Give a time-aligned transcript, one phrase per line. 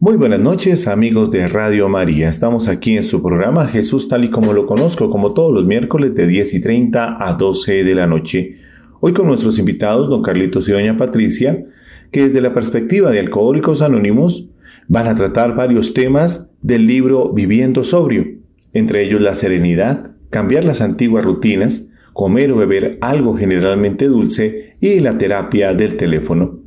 [0.00, 2.28] Muy buenas noches amigos de Radio María.
[2.28, 6.14] Estamos aquí en su programa Jesús tal y como lo conozco, como todos los miércoles
[6.14, 8.58] de 10 y 30 a 12 de la noche.
[9.00, 11.64] Hoy con nuestros invitados, don Carlitos y doña Patricia,
[12.12, 14.48] que desde la perspectiva de Alcohólicos Anónimos
[14.86, 18.24] van a tratar varios temas del libro Viviendo Sobrio,
[18.72, 25.00] entre ellos la serenidad, cambiar las antiguas rutinas, comer o beber algo generalmente dulce y
[25.00, 26.57] la terapia del teléfono.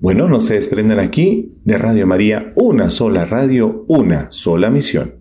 [0.00, 5.17] Bueno, no se desprendan aquí de Radio María, una sola radio, una sola misión.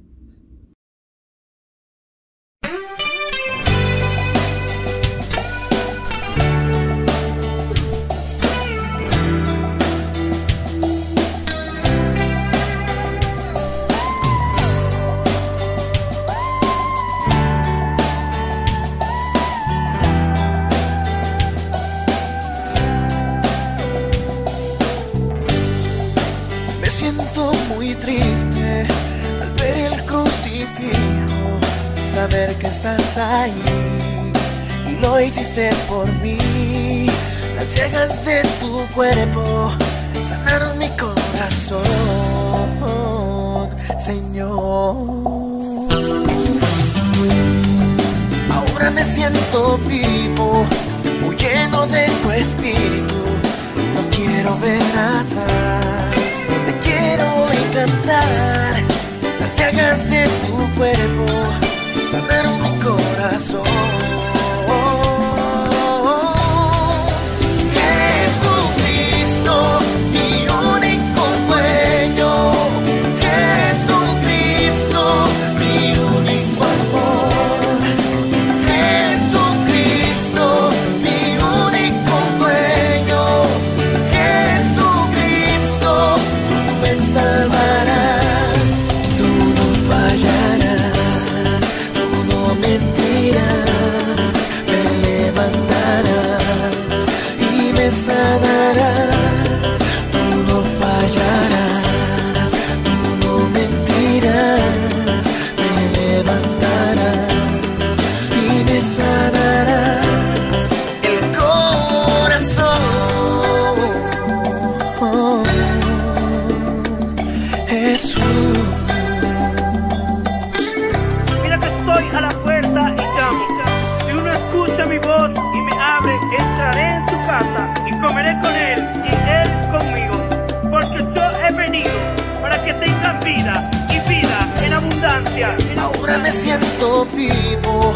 [137.16, 137.94] Vivo,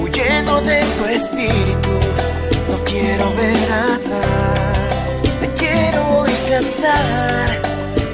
[0.00, 1.90] huyendo de tu espíritu.
[2.70, 7.60] No quiero ver atrás, te quiero cantar.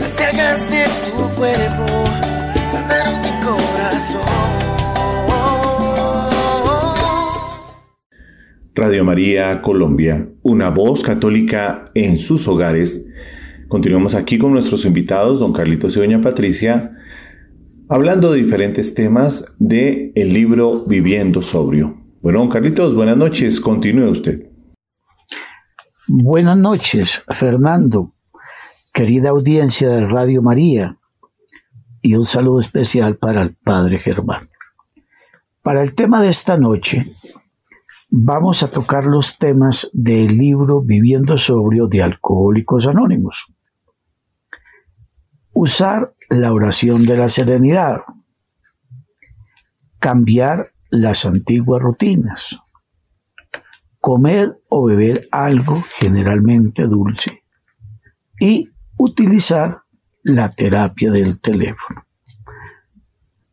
[0.00, 2.04] Las llagas de tu cuerpo
[2.66, 4.60] sanaron mi corazón.
[8.74, 13.10] Radio María Colombia, una voz católica en sus hogares.
[13.68, 16.96] Continuamos aquí con nuestros invitados, don Carlitos y doña Patricia,
[17.90, 21.98] hablando de diferentes temas de el libro Viviendo Sobrio.
[22.22, 24.48] Bueno, Carlitos, buenas noches, continúe usted.
[26.06, 28.12] Buenas noches, Fernando,
[28.94, 30.98] querida audiencia de Radio María,
[32.00, 34.42] y un saludo especial para el Padre Germán.
[35.60, 37.12] Para el tema de esta noche,
[38.08, 43.52] vamos a tocar los temas del libro Viviendo Sobrio de Alcohólicos Anónimos.
[45.52, 47.98] Usar la oración de la serenidad,
[49.98, 52.58] cambiar las antiguas rutinas,
[54.00, 57.42] comer o beber algo generalmente dulce
[58.40, 59.82] y utilizar
[60.22, 62.06] la terapia del teléfono.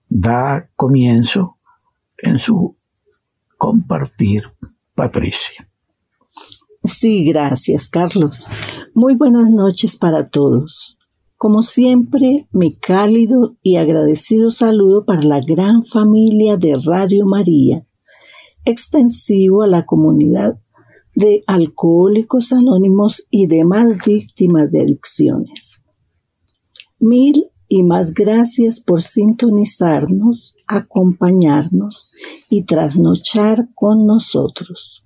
[0.10, 1.58] Da comienzo
[2.18, 2.78] en su
[3.58, 4.44] compartir
[4.96, 5.70] Patricia.
[6.84, 8.48] Sí, gracias, Carlos.
[8.94, 10.97] Muy buenas noches para todos.
[11.38, 17.86] Como siempre, mi cálido y agradecido saludo para la gran familia de Radio María,
[18.66, 20.60] extensivo a la comunidad
[21.14, 25.84] de alcohólicos anónimos y demás víctimas de adicciones.
[26.98, 32.14] Mil y más gracias por sintonizarnos, acompañarnos
[32.50, 35.06] y trasnochar con nosotros.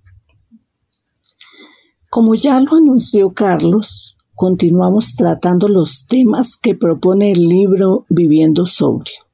[2.10, 9.28] Como ya lo anunció Carlos, continuamos tratando los temas que propone el libro Viviendo Sobrio,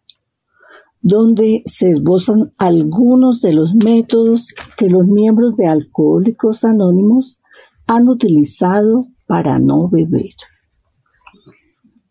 [0.99, 7.41] donde se esbozan algunos de los métodos que los miembros de Alcohólicos Anónimos
[7.85, 10.33] han utilizado para no beber.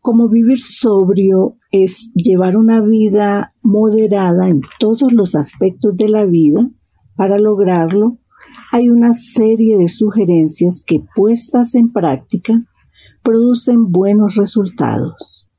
[0.01, 6.71] Como vivir sobrio es llevar una vida moderada en todos los aspectos de la vida,
[7.15, 8.17] para lograrlo
[8.73, 12.65] hay una serie de sugerencias que puestas en práctica
[13.27, 15.51] producen buenos resultados.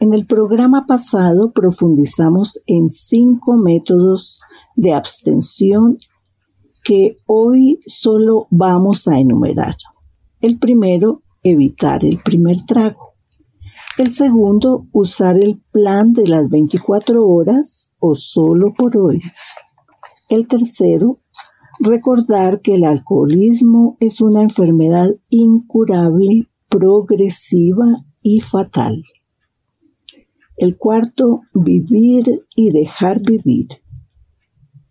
[0.00, 4.40] En el programa pasado profundizamos en cinco métodos
[4.74, 5.98] de abstención
[6.82, 9.76] que hoy solo vamos a enumerar.
[10.40, 13.14] El primero, evitar el primer trago.
[13.98, 19.20] El segundo, usar el plan de las 24 horas o solo por hoy.
[20.28, 21.20] El tercero,
[21.78, 27.86] recordar que el alcoholismo es una enfermedad incurable progresiva
[28.22, 29.02] y fatal.
[30.56, 33.68] El cuarto, vivir y dejar vivir.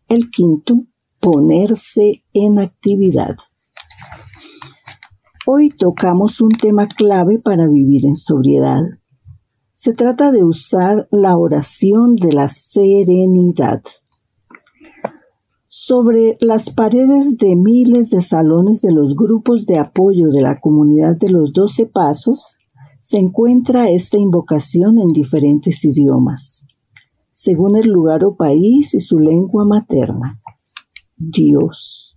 [0.07, 0.85] El quinto,
[1.19, 3.35] ponerse en actividad.
[5.47, 8.81] Hoy tocamos un tema clave para vivir en sobriedad.
[9.71, 13.81] Se trata de usar la oración de la serenidad.
[15.67, 21.17] Sobre las paredes de miles de salones de los grupos de apoyo de la comunidad
[21.17, 22.59] de los Doce Pasos
[22.99, 26.67] se encuentra esta invocación en diferentes idiomas,
[27.31, 30.39] según el lugar o país y su lengua materna.
[31.17, 32.15] Dios,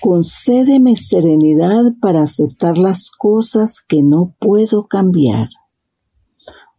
[0.00, 5.48] concédeme serenidad para aceptar las cosas que no puedo cambiar,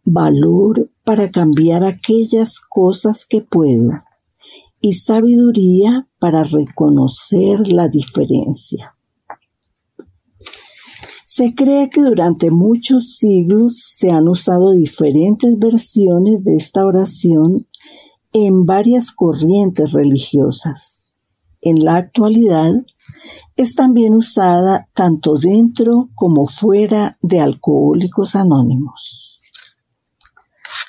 [0.04, 3.92] valor para cambiar aquellas cosas que puedo
[4.82, 8.96] y sabiduría para reconocer la diferencia.
[11.24, 17.66] Se cree que durante muchos siglos se han usado diferentes versiones de esta oración
[18.32, 21.16] en varias corrientes religiosas.
[21.60, 22.72] En la actualidad
[23.54, 29.40] es también usada tanto dentro como fuera de alcohólicos anónimos.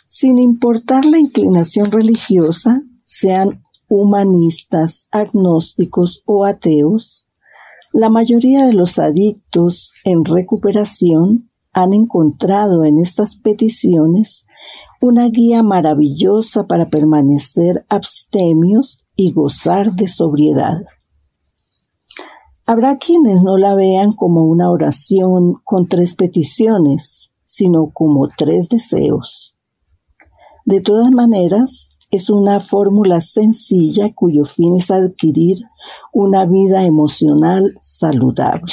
[0.07, 3.61] Sin importar la inclinación religiosa, sean
[3.95, 7.29] humanistas, agnósticos o ateos,
[7.91, 14.47] la mayoría de los adictos en recuperación han encontrado en estas peticiones
[14.99, 20.77] una guía maravillosa para permanecer abstemios y gozar de sobriedad.
[22.65, 29.55] Habrá quienes no la vean como una oración con tres peticiones, sino como tres deseos.
[30.65, 35.57] De todas maneras, es una fórmula sencilla cuyo fin es adquirir
[36.13, 38.71] una vida emocional saludable.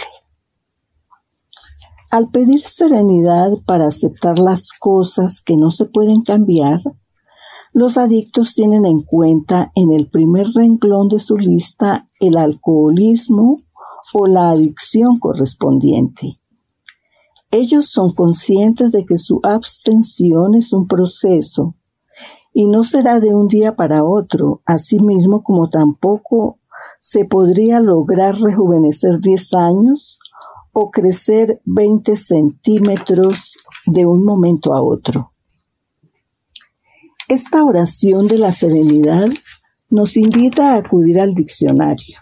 [2.10, 6.82] Al pedir serenidad para aceptar las cosas que no se pueden cambiar,
[7.72, 13.62] los adictos tienen en cuenta en el primer renglón de su lista el alcoholismo
[14.12, 16.38] o la adicción correspondiente.
[17.50, 21.74] Ellos son conscientes de que su abstención es un proceso
[22.52, 26.58] y no será de un día para otro, asimismo como tampoco
[26.98, 30.18] se podría lograr rejuvenecer 10 años
[30.72, 33.56] o crecer 20 centímetros
[33.86, 35.32] de un momento a otro.
[37.28, 39.28] Esta oración de la serenidad
[39.88, 42.18] nos invita a acudir al diccionario.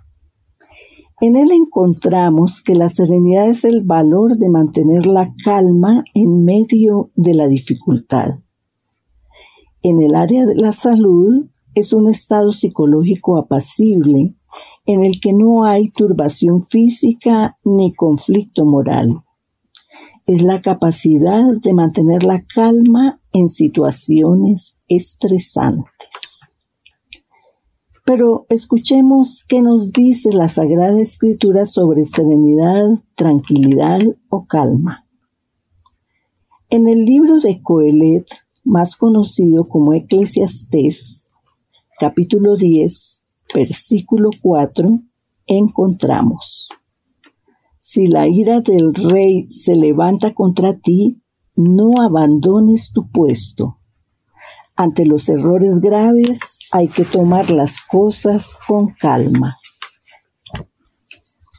[1.21, 7.11] En él encontramos que la serenidad es el valor de mantener la calma en medio
[7.17, 8.39] de la dificultad
[9.83, 14.35] en el área de la salud es un estado psicológico apacible
[14.87, 19.23] en el que no hay turbación física ni conflicto moral.
[20.26, 26.57] Es la capacidad de mantener la calma en situaciones estresantes.
[28.05, 34.00] Pero escuchemos qué nos dice la Sagrada Escritura sobre serenidad, tranquilidad
[34.31, 35.07] o calma.
[36.71, 38.26] En el libro de Coelet,
[38.69, 41.35] más conocido como Eclesiastés,
[41.99, 45.01] capítulo 10, versículo 4,
[45.47, 46.69] encontramos,
[47.79, 51.23] Si la ira del rey se levanta contra ti,
[51.57, 53.79] no abandones tu puesto.
[54.77, 59.57] Ante los errores graves hay que tomar las cosas con calma.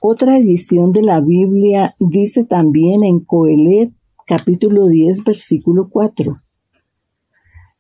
[0.03, 3.91] Otra edición de la Biblia dice también en Coelet
[4.27, 6.37] capítulo 10 versículo 4.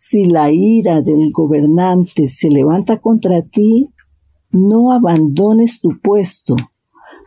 [0.01, 3.89] Si la ira del gobernante se levanta contra ti,
[4.49, 6.55] no abandones tu puesto,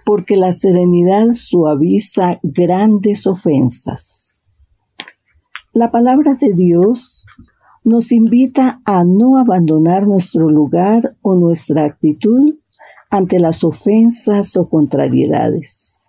[0.07, 4.65] porque la serenidad suaviza grandes ofensas.
[5.75, 7.27] La palabra de Dios
[7.85, 12.55] nos invita a no abandonar nuestro lugar o nuestra actitud
[13.11, 16.07] ante las ofensas o contrariedades,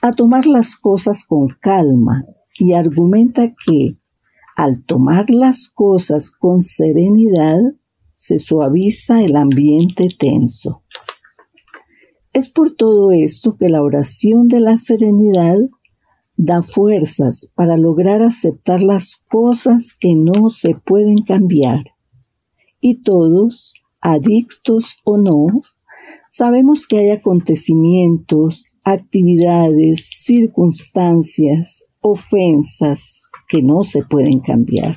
[0.00, 2.24] a tomar las cosas con calma
[2.58, 3.97] y argumenta que
[4.58, 7.60] al tomar las cosas con serenidad
[8.10, 10.82] se suaviza el ambiente tenso.
[12.32, 15.58] Es por todo esto que la oración de la serenidad
[16.36, 21.84] da fuerzas para lograr aceptar las cosas que no se pueden cambiar.
[22.80, 25.46] Y todos, adictos o no,
[26.26, 34.96] sabemos que hay acontecimientos, actividades, circunstancias, ofensas que no se pueden cambiar.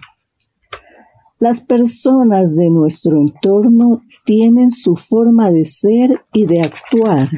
[1.39, 7.29] Las personas de nuestro entorno tienen su forma de ser y de actuar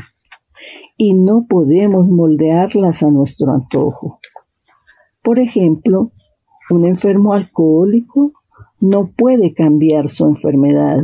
[0.98, 4.20] y no podemos moldearlas a nuestro antojo.
[5.22, 6.12] Por ejemplo,
[6.70, 8.34] un enfermo alcohólico
[8.80, 11.00] no puede cambiar su enfermedad,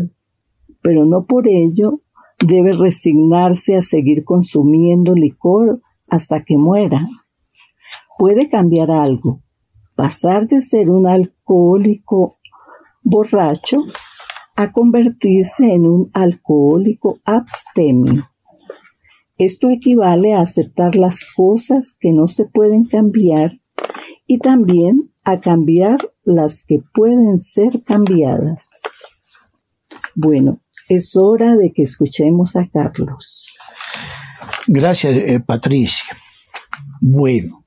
[0.81, 2.01] pero no por ello
[2.45, 7.01] debe resignarse a seguir consumiendo licor hasta que muera.
[8.17, 9.41] Puede cambiar algo,
[9.99, 12.39] pasar de ser un alcohólico
[13.03, 13.79] borracho
[14.55, 18.23] a convertirse en un alcohólico abstemio.
[19.37, 23.59] Esto equivale a aceptar las cosas que no se pueden cambiar
[24.25, 29.03] y también a cambiar las que pueden ser cambiadas.
[30.15, 33.47] Bueno, es hora de que escuchemos a Carlos.
[34.65, 36.17] Gracias, eh, Patricia.
[37.01, 37.65] Bueno,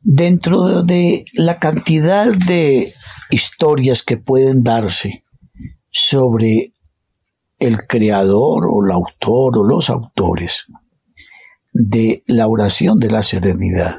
[0.00, 2.92] dentro de la cantidad de
[3.30, 5.24] historias que pueden darse
[5.90, 6.72] sobre
[7.58, 10.66] el creador o el autor o los autores
[11.72, 13.96] de la oración de la serenidad.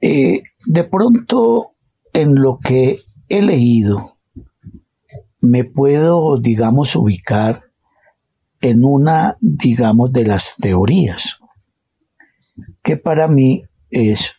[0.00, 1.72] Eh, de pronto,
[2.12, 2.96] en lo que
[3.28, 4.16] he leído,
[5.40, 7.64] me puedo, digamos, ubicar
[8.60, 11.38] en una, digamos, de las teorías,
[12.82, 14.34] que para mí es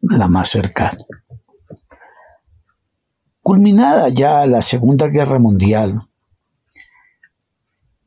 [0.00, 0.98] la más cercana.
[3.40, 6.08] Culminada ya la Segunda Guerra Mundial,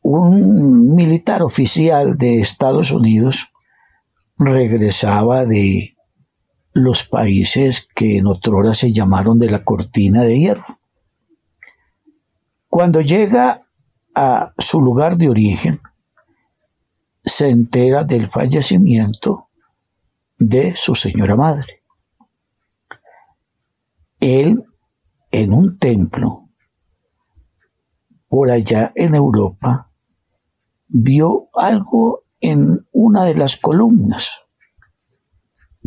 [0.01, 3.51] un militar oficial de Estados Unidos
[4.37, 5.95] regresaba de
[6.73, 10.79] los países que en otrora se llamaron de la cortina de hierro.
[12.67, 13.65] Cuando llega
[14.13, 15.81] a su lugar de origen,
[17.23, 19.44] se entera del fallecimiento
[20.37, 21.83] de su señora madre.
[24.19, 24.63] Él,
[25.31, 26.49] en un templo,
[28.27, 29.91] por allá en Europa,
[30.87, 34.45] vio algo en una de las columnas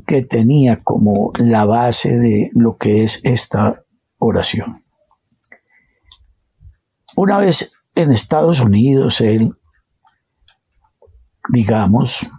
[0.07, 3.85] que tenía como la base de lo que es esta
[4.19, 4.85] oración.
[7.17, 9.53] Una vez en Estados Unidos, él,
[11.53, 12.31] digamos,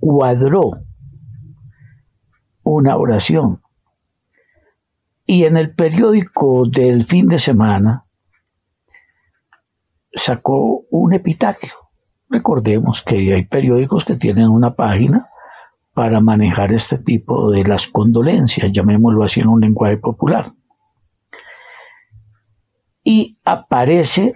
[0.00, 0.87] cuadró
[2.70, 3.62] una oración.
[5.26, 8.06] Y en el periódico del fin de semana
[10.12, 11.72] sacó un epitafio.
[12.28, 15.28] Recordemos que hay periódicos que tienen una página
[15.94, 20.52] para manejar este tipo de las condolencias, llamémoslo así en un lenguaje popular.
[23.02, 24.34] Y aparece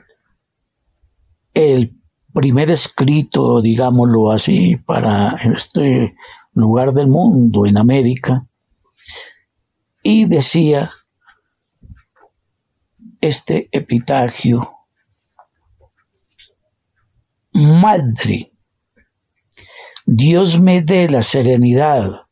[1.55, 2.01] el
[2.33, 6.15] primer escrito, digámoslo así, para este
[6.53, 8.47] lugar del mundo, en América,
[10.03, 10.89] y decía
[13.21, 14.69] este epitagio
[17.55, 18.51] Madre,
[20.07, 22.23] Dios me dé la serenidad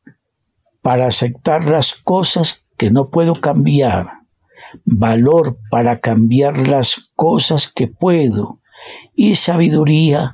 [0.80, 4.22] para aceptar las cosas que no puedo cambiar,
[4.84, 8.60] valor para cambiar las cosas que puedo
[9.14, 10.32] y sabiduría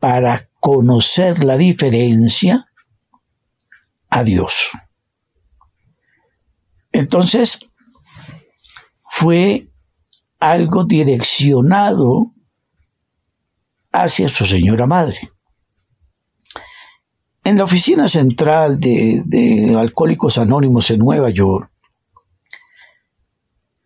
[0.00, 2.71] para conocer la diferencia
[4.12, 4.70] a Dios.
[6.92, 7.60] Entonces,
[9.08, 9.68] fue
[10.38, 12.32] algo direccionado
[13.90, 15.30] hacia su señora madre.
[17.44, 21.70] En la oficina central de, Alcohólicos Anónimos en Nueva York,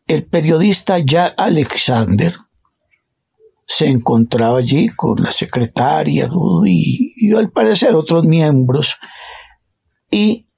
[0.09, 2.37] el periodista Jack Alexander
[3.65, 6.29] se encontraba allí con la secretaria
[6.65, 8.97] y, al parecer otros miembros
[10.11, 10.49] y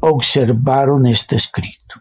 [0.00, 2.00] observaron este escrito.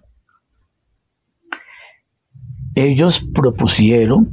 [2.75, 4.31] Ellos propusieron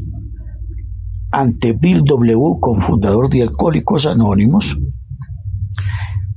[1.31, 4.79] ante Bill W., cofundador de Alcohólicos Anónimos,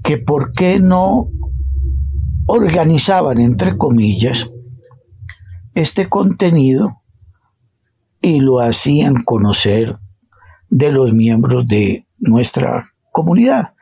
[0.03, 1.29] que por qué no
[2.47, 4.49] organizaban, entre comillas,
[5.75, 7.03] este contenido
[8.21, 9.99] y lo hacían conocer
[10.69, 13.73] de los miembros de nuestra comunidad.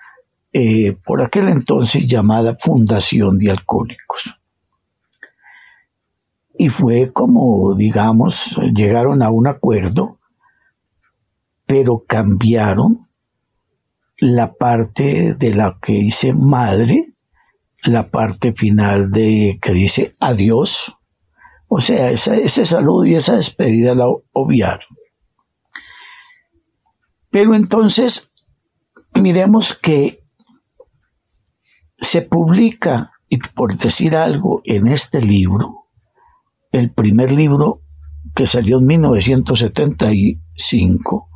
[0.60, 4.40] Eh, por aquel entonces llamada Fundación de Alcohólicos.
[6.58, 10.18] Y fue como, digamos, llegaron a un acuerdo,
[11.68, 13.08] pero cambiaron
[14.18, 17.14] la parte de la que dice madre,
[17.84, 20.98] la parte final de que dice adiós.
[21.68, 24.88] O sea, ese saludo y esa despedida la obviaron.
[27.30, 28.34] Pero entonces,
[29.14, 30.17] miremos que
[32.00, 35.88] se publica, y por decir algo, en este libro,
[36.72, 37.82] el primer libro
[38.36, 41.30] que salió en 1975,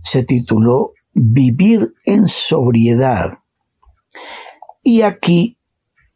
[0.00, 3.40] se tituló Vivir en sobriedad.
[4.82, 5.58] Y aquí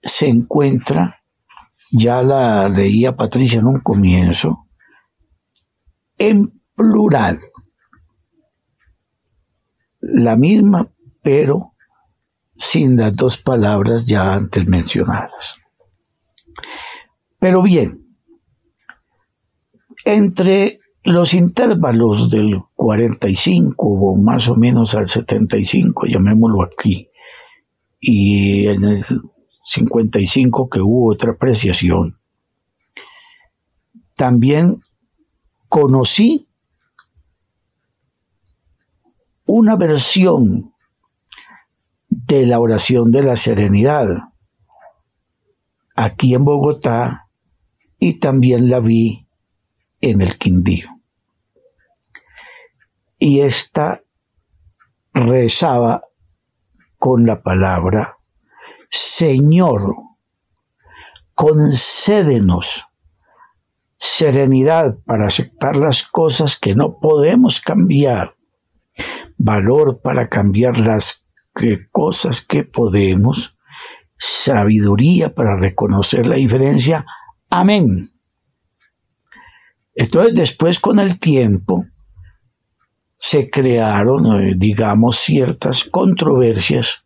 [0.02, 1.22] se encuentra,
[1.90, 4.68] ya la leía Patricia en un comienzo,
[6.16, 7.40] en plural.
[10.00, 11.73] La misma, pero
[12.56, 15.60] sin las dos palabras ya antes mencionadas.
[17.38, 18.16] Pero bien,
[20.04, 27.08] entre los intervalos del 45 o más o menos al 75, llamémoslo aquí,
[28.00, 29.04] y en el
[29.62, 32.18] 55 que hubo otra apreciación,
[34.14, 34.82] también
[35.68, 36.48] conocí
[39.46, 40.73] una versión
[42.26, 44.06] de la oración de la serenidad
[45.96, 47.28] aquí en Bogotá
[47.98, 49.26] y también la vi
[50.00, 50.88] en el Quindío.
[53.18, 54.02] Y esta
[55.14, 56.04] rezaba
[56.98, 58.18] con la palabra
[58.96, 59.96] Señor,
[61.34, 62.86] concédenos
[63.96, 68.36] serenidad para aceptar las cosas que no podemos cambiar,
[69.36, 71.23] valor para cambiar las
[71.54, 73.56] que cosas que podemos,
[74.16, 77.04] sabiduría para reconocer la diferencia.
[77.50, 78.12] Amén.
[79.94, 81.86] Entonces después con el tiempo
[83.16, 87.04] se crearon, eh, digamos, ciertas controversias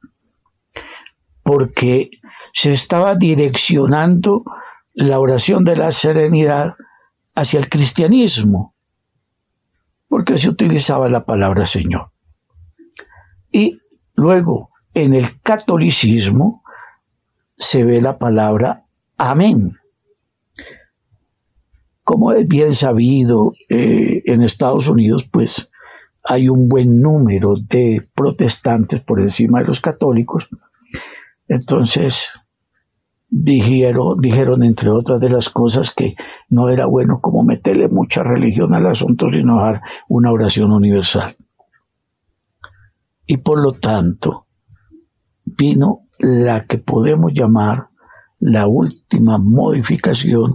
[1.42, 2.10] porque
[2.52, 4.44] se estaba direccionando
[4.94, 6.74] la oración de la serenidad
[7.34, 8.74] hacia el cristianismo,
[10.08, 12.10] porque se utilizaba la palabra Señor.
[13.52, 13.78] Y
[14.18, 16.64] Luego, en el catolicismo
[17.54, 18.84] se ve la palabra
[19.16, 19.76] amén.
[22.02, 25.70] Como es bien sabido, eh, en Estados Unidos, pues
[26.24, 30.48] hay un buen número de protestantes por encima de los católicos.
[31.46, 32.32] Entonces,
[33.28, 36.16] dijeron, dijeron, entre otras de las cosas, que
[36.48, 41.36] no era bueno como meterle mucha religión al asunto, sino dar una oración universal
[43.28, 44.46] y por lo tanto
[45.44, 47.90] vino la que podemos llamar
[48.40, 50.54] la última modificación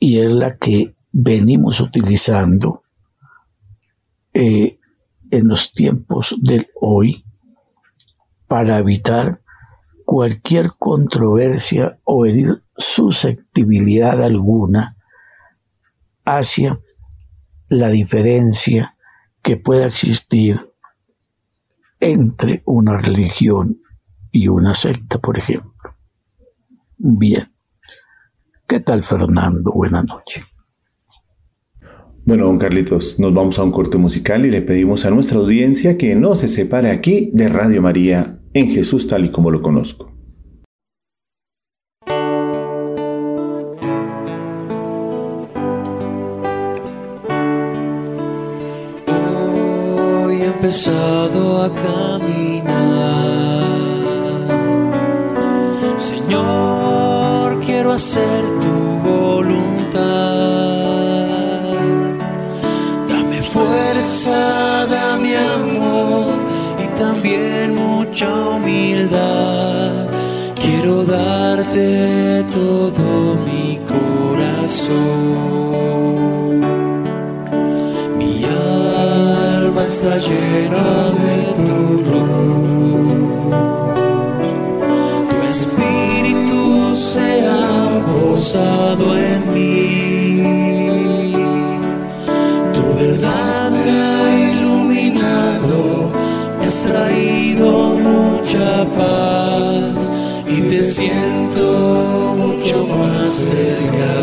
[0.00, 2.82] y es la que venimos utilizando
[4.34, 4.78] eh,
[5.30, 7.24] en los tiempos del hoy
[8.48, 9.40] para evitar
[10.04, 14.96] cualquier controversia o herir susceptibilidad alguna
[16.24, 16.80] hacia
[17.68, 18.96] la diferencia
[19.42, 20.67] que pueda existir
[22.00, 23.80] entre una religión
[24.30, 25.96] y una secta, por ejemplo.
[26.96, 27.52] Bien.
[28.66, 29.72] ¿Qué tal, Fernando?
[29.72, 30.44] Buenas noches.
[32.26, 35.96] Bueno, don Carlitos, nos vamos a un corte musical y le pedimos a nuestra audiencia
[35.96, 40.17] que no se separe aquí de Radio María en Jesús tal y como lo conozco.
[50.68, 52.68] Empezado a caminar.
[55.96, 59.98] Señor, quiero hacer tu voluntad.
[63.08, 66.34] Dame fuerza, dame amor
[66.84, 70.06] y también mucha humildad.
[70.54, 75.57] Quiero darte todo mi corazón.
[79.88, 80.86] Está llena
[81.24, 83.56] de tu luz.
[85.30, 90.42] Tu espíritu se ha posado en mí.
[92.74, 96.10] Tu verdad me ha iluminado,
[96.58, 97.70] me has traído
[98.08, 100.12] mucha paz
[100.46, 101.64] y te siento
[102.36, 104.17] mucho más cerca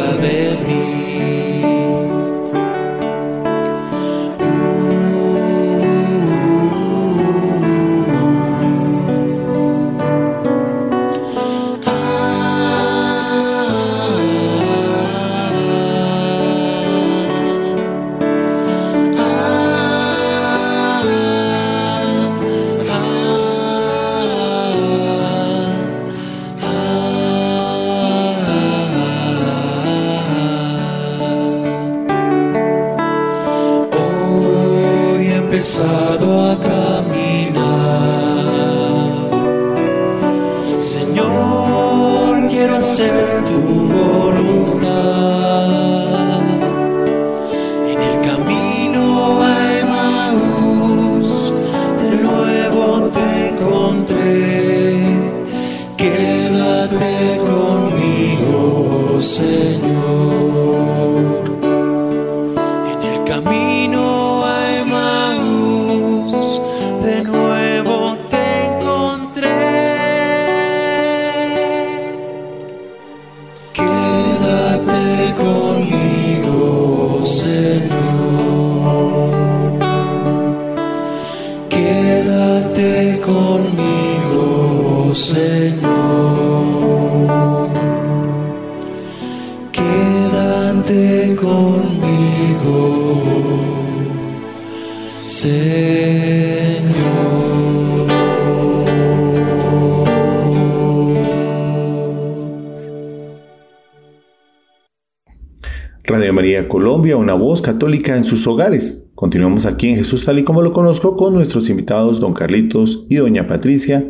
[107.62, 109.08] católica en sus hogares.
[109.16, 113.16] Continuamos aquí en Jesús tal y como lo conozco con nuestros invitados don Carlitos y
[113.16, 114.06] doña Patricia,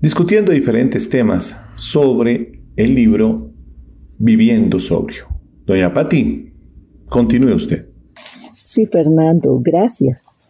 [0.00, 3.50] discutiendo diferentes temas sobre el libro
[4.18, 5.26] Viviendo Sobrio.
[5.66, 6.52] Doña Pati,
[7.08, 7.88] continúe usted.
[8.54, 10.42] Sí, Fernando, gracias.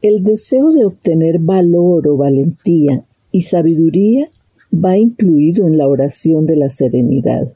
[0.00, 4.28] El deseo de obtener valor o valentía y sabiduría
[4.72, 7.52] va incluido en la oración de la serenidad.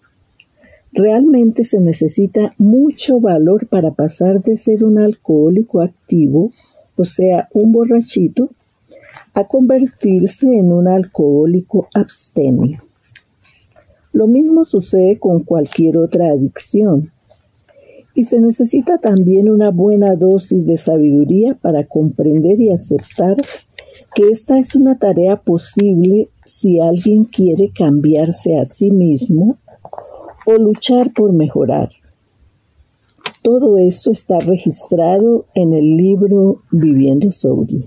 [0.96, 6.52] Realmente se necesita mucho valor para pasar de ser un alcohólico activo,
[6.96, 8.48] o sea, un borrachito,
[9.34, 12.82] a convertirse en un alcohólico abstemio.
[14.14, 17.12] Lo mismo sucede con cualquier otra adicción.
[18.14, 23.36] Y se necesita también una buena dosis de sabiduría para comprender y aceptar
[24.14, 29.58] que esta es una tarea posible si alguien quiere cambiarse a sí mismo
[30.46, 31.90] o luchar por mejorar.
[33.42, 37.84] Todo esto está registrado en el libro Viviendo Sobrio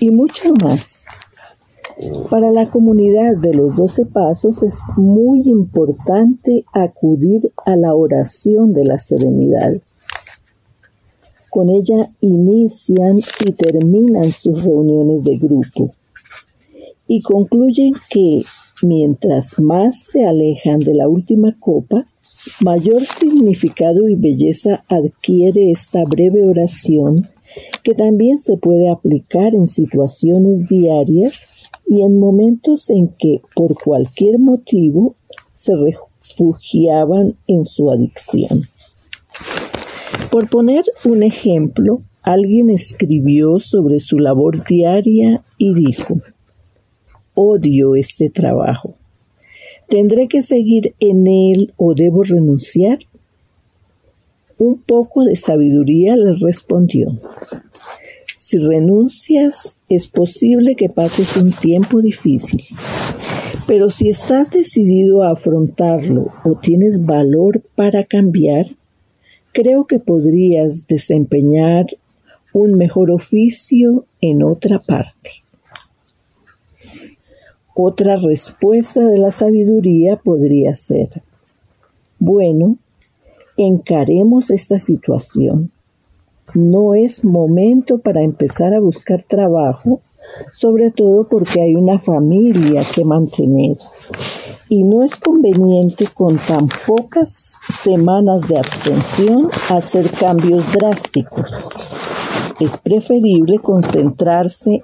[0.00, 1.06] y mucho más.
[2.30, 8.84] Para la comunidad de los doce pasos es muy importante acudir a la oración de
[8.84, 9.74] la serenidad.
[11.50, 15.92] Con ella inician y terminan sus reuniones de grupo
[17.06, 18.42] y concluyen que
[18.82, 22.06] mientras más se alejan de la última copa,
[22.60, 27.26] mayor significado y belleza adquiere esta breve oración
[27.82, 34.38] que también se puede aplicar en situaciones diarias y en momentos en que por cualquier
[34.38, 35.16] motivo
[35.52, 38.68] se refugiaban en su adicción.
[40.30, 46.20] Por poner un ejemplo, alguien escribió sobre su labor diaria y dijo,
[47.40, 48.94] odio este trabajo.
[49.88, 52.98] ¿Tendré que seguir en él o debo renunciar?
[54.58, 57.18] Un poco de sabiduría le respondió.
[58.36, 62.62] Si renuncias, es posible que pases un tiempo difícil,
[63.66, 68.66] pero si estás decidido a afrontarlo o tienes valor para cambiar,
[69.52, 71.86] creo que podrías desempeñar
[72.52, 75.30] un mejor oficio en otra parte.
[77.82, 81.08] Otra respuesta de la sabiduría podría ser,
[82.18, 82.76] bueno,
[83.56, 85.70] encaremos esta situación.
[86.52, 90.02] No es momento para empezar a buscar trabajo,
[90.52, 93.78] sobre todo porque hay una familia que mantener.
[94.72, 101.50] Y no es conveniente con tan pocas semanas de abstención hacer cambios drásticos.
[102.60, 104.80] Es preferible concentrarse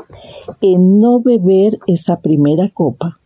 [0.60, 3.20] en no beber esa primera copa.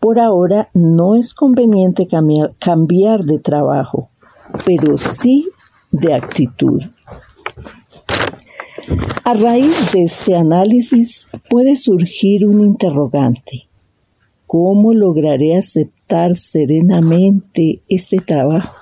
[0.00, 4.08] Por ahora no es conveniente cambiar, de trabajo,
[4.64, 5.46] pero sí
[5.90, 6.80] de actitud.
[9.24, 13.68] A raíz de este análisis puede surgir un interrogante.
[14.46, 18.74] ¿Cómo lograré aceptar serenamente este trabajo?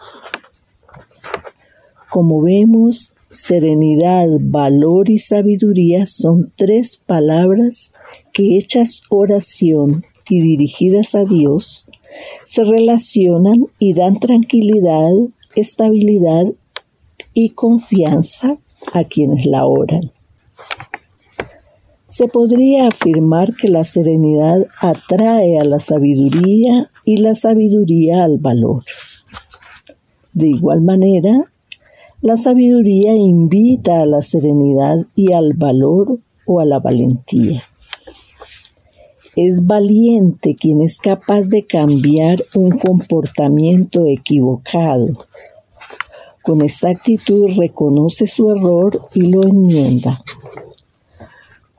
[2.11, 7.95] Como vemos, serenidad, valor y sabiduría son tres palabras
[8.33, 11.89] que hechas oración y dirigidas a Dios
[12.45, 15.11] se relacionan y dan tranquilidad,
[15.55, 16.53] estabilidad
[17.35, 18.59] y confianza
[18.93, 20.13] a quienes la oran.
[22.13, 28.83] Se podría afirmar que la serenidad atrae a la sabiduría y la sabiduría al valor.
[30.35, 31.51] De igual manera,
[32.21, 37.61] La sabiduría invita a la serenidad y al valor o a la valentía.
[39.35, 45.07] Es valiente quien es capaz de cambiar un comportamiento equivocado.
[46.45, 50.23] Con esta actitud reconoce su error y lo enmienda.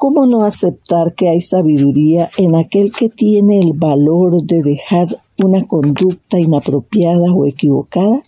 [0.04, 5.08] ¿Cómo no aceptar que hay sabiduría en aquel que tiene el valor de dejar
[5.42, 8.22] una conducta inapropiada o equivocada?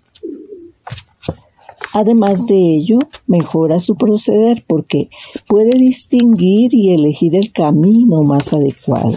[1.93, 5.09] Además de ello, mejora su proceder porque
[5.47, 9.11] puede distinguir y elegir el camino más adecuado.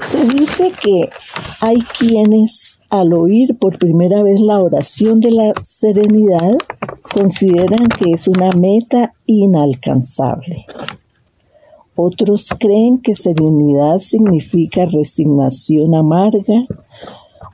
[0.00, 1.08] Se dice que
[1.60, 6.56] hay quienes al oír por primera vez la oración de la serenidad
[7.12, 10.66] consideran que es una meta inalcanzable.
[11.94, 16.66] Otros creen que serenidad significa resignación amarga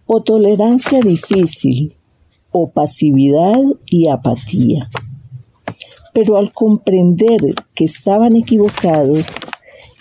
[0.07, 1.97] o tolerancia difícil
[2.51, 4.91] o pasividad y apatía.
[6.13, 7.41] Pero al comprender
[7.75, 9.29] que estaban equivocados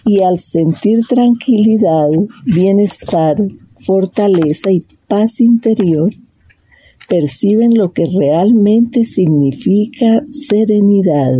[0.06, 2.10] y al sentir tranquilidad,
[2.46, 3.36] bienestar,
[3.74, 6.12] fortaleza y paz interior,
[7.08, 11.40] perciben lo que realmente significa serenidad,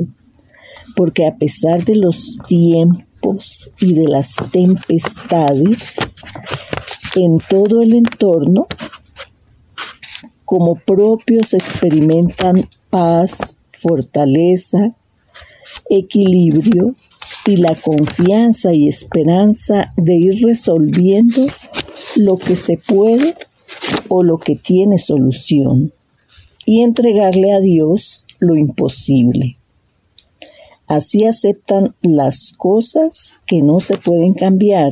[0.96, 5.98] porque a pesar de los tiempos y de las tempestades,
[7.16, 8.68] en todo el entorno
[10.46, 14.94] como propios experimentan paz, fortaleza,
[15.90, 16.96] equilibrio
[17.46, 21.48] y la confianza y esperanza de ir resolviendo
[22.16, 23.36] lo que se puede
[24.10, 25.94] o lo que tiene solución
[26.66, 29.58] y entregarle a Dios lo imposible.
[30.88, 34.92] Así aceptan las cosas que no se pueden cambiar,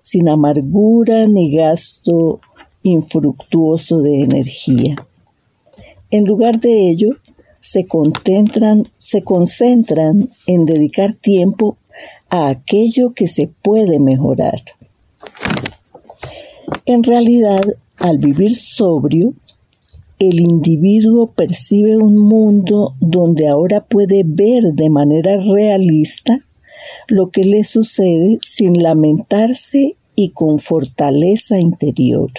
[0.00, 2.40] sin amargura ni gasto
[2.82, 5.06] infructuoso de energía.
[6.10, 7.10] En lugar de ello,
[7.62, 11.78] se concentran, se concentran en dedicar tiempo
[12.28, 14.60] a aquello que se puede mejorar.
[16.86, 17.62] En realidad,
[17.98, 19.34] al vivir sobrio,
[20.18, 26.44] el individuo percibe un mundo donde ahora puede ver de manera realista
[27.06, 32.32] lo que le sucede sin lamentarse y con fortaleza interior.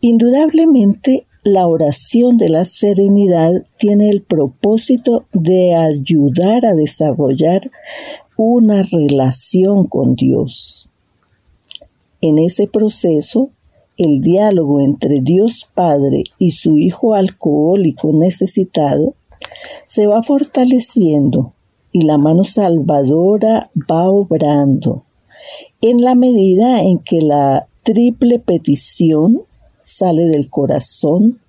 [0.00, 7.70] Indudablemente, la oración de la serenidad tiene el propósito de ayudar a desarrollar
[8.36, 10.90] una relación con Dios.
[12.22, 13.50] En ese proceso,
[13.98, 19.14] el diálogo entre Dios Padre y su Hijo alcohólico necesitado
[19.84, 21.52] se va fortaleciendo
[21.92, 25.04] y la mano salvadora va obrando
[25.82, 29.42] en la medida en que la triple petición
[29.84, 31.40] sale del corazón,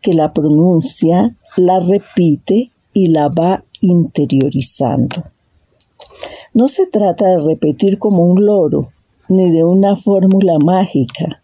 [0.00, 5.24] que la pronuncia, la repite y la va interiorizando.
[6.54, 8.92] No se trata de repetir como un loro,
[9.28, 11.42] ni de una fórmula mágica,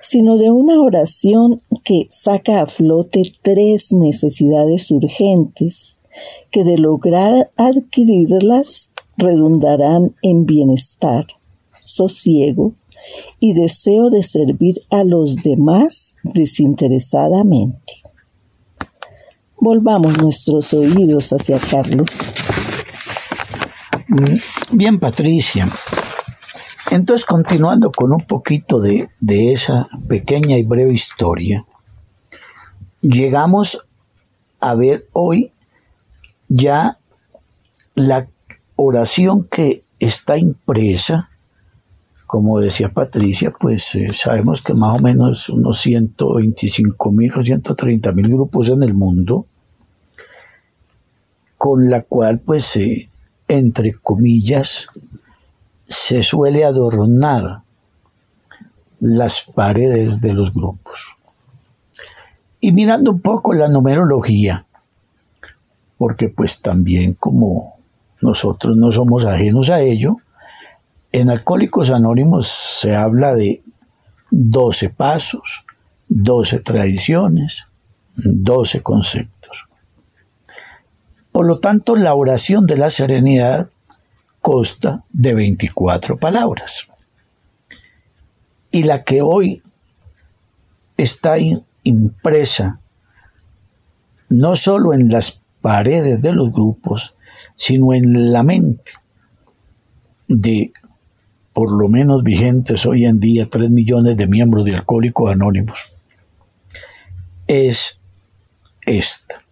[0.00, 5.96] sino de una oración que saca a flote tres necesidades urgentes
[6.50, 11.26] que de lograr adquirirlas redundarán en bienestar,
[11.80, 12.74] sosiego
[13.38, 17.92] y deseo de servir a los demás desinteresadamente.
[19.58, 22.08] Volvamos nuestros oídos hacia Carlos.
[24.08, 25.68] Mm, bien, Patricia.
[26.90, 31.64] Entonces, continuando con un poquito de, de esa pequeña y breve historia,
[33.00, 33.86] llegamos
[34.60, 35.52] a ver hoy
[36.48, 36.98] ya
[37.94, 38.28] la
[38.76, 41.29] oración que está impresa
[42.30, 48.12] como decía Patricia, pues eh, sabemos que más o menos unos 125 mil o 130
[48.12, 49.46] mil grupos en el mundo,
[51.58, 52.78] con la cual pues
[53.48, 54.86] entre comillas
[55.88, 57.62] se suele adornar
[59.00, 61.16] las paredes de los grupos.
[62.60, 64.66] Y mirando un poco la numerología,
[65.98, 67.80] porque pues también como
[68.20, 70.18] nosotros no somos ajenos a ello,
[71.12, 73.62] en Alcohólicos Anónimos se habla de
[74.30, 75.64] 12 pasos,
[76.08, 77.66] 12 tradiciones,
[78.16, 79.66] 12 conceptos.
[81.32, 83.68] Por lo tanto, la oración de la serenidad
[84.40, 86.88] consta de 24 palabras.
[88.70, 89.62] Y la que hoy
[90.96, 91.36] está
[91.82, 92.80] impresa
[94.28, 97.16] no solo en las paredes de los grupos,
[97.56, 98.92] sino en la mente
[100.28, 100.72] de
[101.60, 105.92] por lo menos vigentes hoy en día 3 millones de miembros de Alcohólicos Anónimos.
[107.46, 108.00] es
[108.86, 109.44] esta.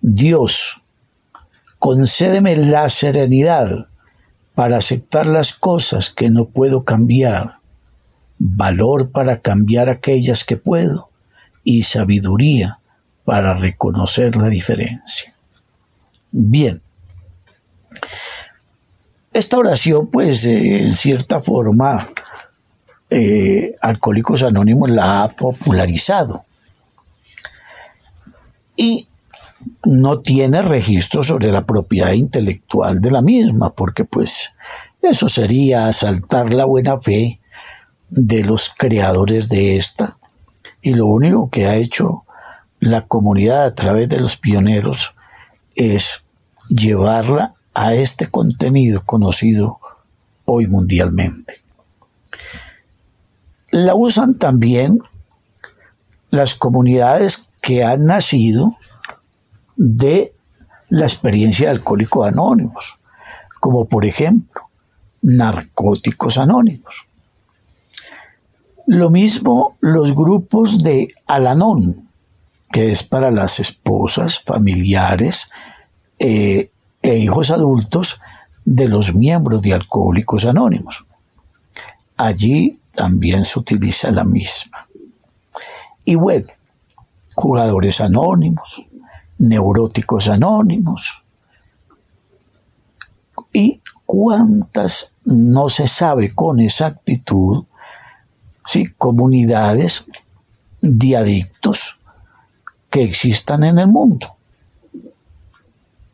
[0.00, 0.82] Dios,
[1.78, 3.88] concédeme la serenidad
[4.54, 7.58] para aceptar las cosas que no puedo cambiar,
[8.38, 11.10] valor para cambiar aquellas que puedo
[11.62, 12.80] y sabiduría
[13.26, 15.34] para reconocer la diferencia.
[16.30, 16.80] Bien,
[19.38, 22.08] esta oración pues eh, en cierta forma
[23.10, 26.44] eh, Alcohólicos Anónimos la ha popularizado
[28.76, 29.08] y
[29.84, 34.52] no tiene registro sobre la propiedad intelectual de la misma, porque pues
[35.02, 37.40] eso sería asaltar la buena fe
[38.10, 40.18] de los creadores de esta.
[40.82, 42.24] Y lo único que ha hecho
[42.80, 45.14] la comunidad a través de los pioneros
[45.74, 46.24] es
[46.68, 49.78] llevarla a este contenido conocido
[50.46, 51.62] hoy mundialmente.
[53.70, 55.00] La usan también
[56.30, 58.78] las comunidades que han nacido
[59.76, 60.34] de
[60.88, 62.98] la experiencia de alcohólicos anónimos,
[63.60, 64.62] como por ejemplo
[65.20, 67.06] narcóticos anónimos.
[68.86, 72.08] Lo mismo los grupos de Alanón,
[72.72, 75.48] que es para las esposas, familiares
[76.18, 76.70] eh,
[77.06, 78.20] e hijos adultos
[78.64, 81.06] de los miembros de Alcohólicos Anónimos.
[82.16, 84.88] Allí también se utiliza la misma.
[86.04, 86.48] Y bueno,
[87.36, 88.84] jugadores anónimos,
[89.38, 91.24] neuróticos anónimos
[93.52, 97.66] y cuántas no se sabe con exactitud,
[98.64, 98.86] ¿sí?
[98.98, 100.06] comunidades
[100.80, 102.00] de adictos
[102.90, 104.35] que existan en el mundo.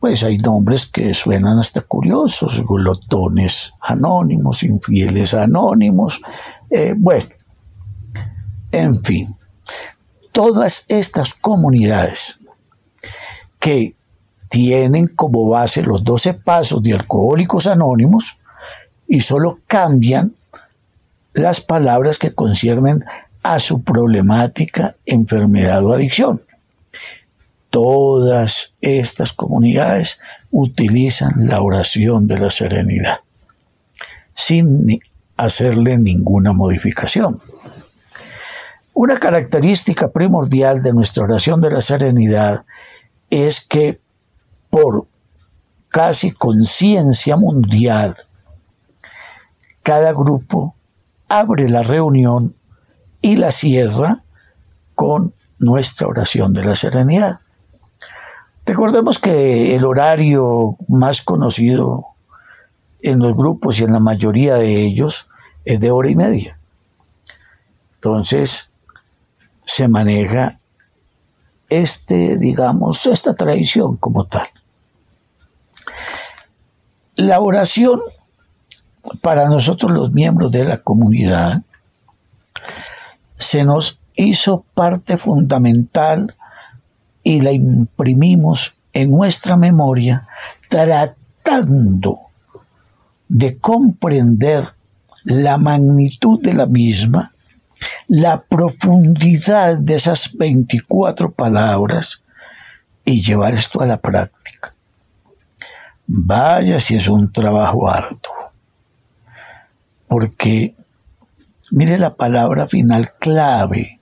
[0.02, 6.20] Pues hay nombres que suenan hasta curiosos, glotones anónimos, infieles anónimos,
[6.70, 7.28] eh, bueno,
[8.72, 9.36] en fin,
[10.32, 12.40] todas estas comunidades
[13.60, 13.94] que
[14.48, 18.38] tienen como base los 12 pasos de Alcohólicos Anónimos
[19.06, 20.34] y solo cambian
[21.32, 23.04] las palabras que conciernen
[23.44, 26.42] a su problemática, enfermedad o adicción.
[27.72, 33.20] Todas estas comunidades utilizan la oración de la serenidad
[34.34, 35.00] sin
[35.36, 37.40] hacerle ninguna modificación.
[38.94, 42.64] Una característica primordial de nuestra oración de la serenidad
[43.30, 44.00] es que
[44.68, 45.06] por
[45.88, 48.14] casi conciencia mundial,
[49.82, 50.74] cada grupo
[51.28, 52.54] abre la reunión
[53.20, 54.24] y la cierra
[54.94, 57.41] con nuestra oración de la serenidad.
[58.64, 62.06] Recordemos que el horario más conocido
[63.00, 65.28] en los grupos y en la mayoría de ellos
[65.64, 66.58] es de hora y media.
[67.94, 68.70] Entonces,
[69.64, 70.58] se maneja
[71.68, 74.46] este, digamos, esta tradición como tal.
[77.16, 78.00] La oración
[79.20, 81.62] para nosotros los miembros de la comunidad
[83.36, 86.36] se nos hizo parte fundamental
[87.22, 90.26] y la imprimimos en nuestra memoria
[90.68, 92.18] tratando
[93.28, 94.74] de comprender
[95.24, 97.32] la magnitud de la misma
[98.08, 102.22] la profundidad de esas 24 palabras
[103.04, 104.74] y llevar esto a la práctica.
[106.06, 108.52] Vaya si es un trabajo arduo.
[110.08, 110.74] Porque
[111.70, 113.98] mire la palabra final clave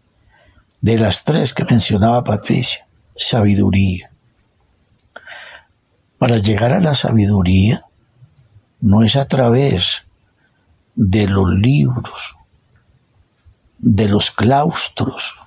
[0.81, 2.87] de las tres que mencionaba Patricia,
[3.21, 4.11] sabiduría.
[6.19, 7.85] Para llegar a la sabiduría
[8.81, 10.07] no es a través
[10.95, 12.37] de los libros,
[13.79, 15.43] de los claustros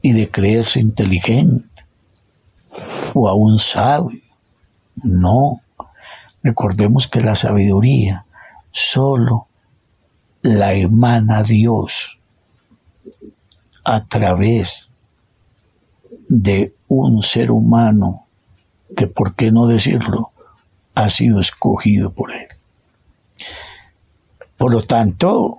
[0.00, 1.84] y de creerse inteligente
[3.12, 4.22] o aún sabio.
[4.96, 5.60] No,
[6.42, 8.24] recordemos que la sabiduría
[8.70, 9.46] solo
[10.42, 12.18] la emana Dios
[13.84, 14.89] a través
[16.30, 18.26] de un ser humano
[18.96, 20.30] que, por qué no decirlo,
[20.94, 22.46] ha sido escogido por él.
[24.56, 25.56] Por lo tanto,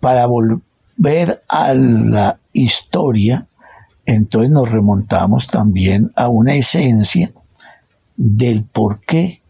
[0.00, 3.46] para volver a la historia,
[4.04, 7.32] entonces nos remontamos también a una esencia
[8.16, 9.42] del por qué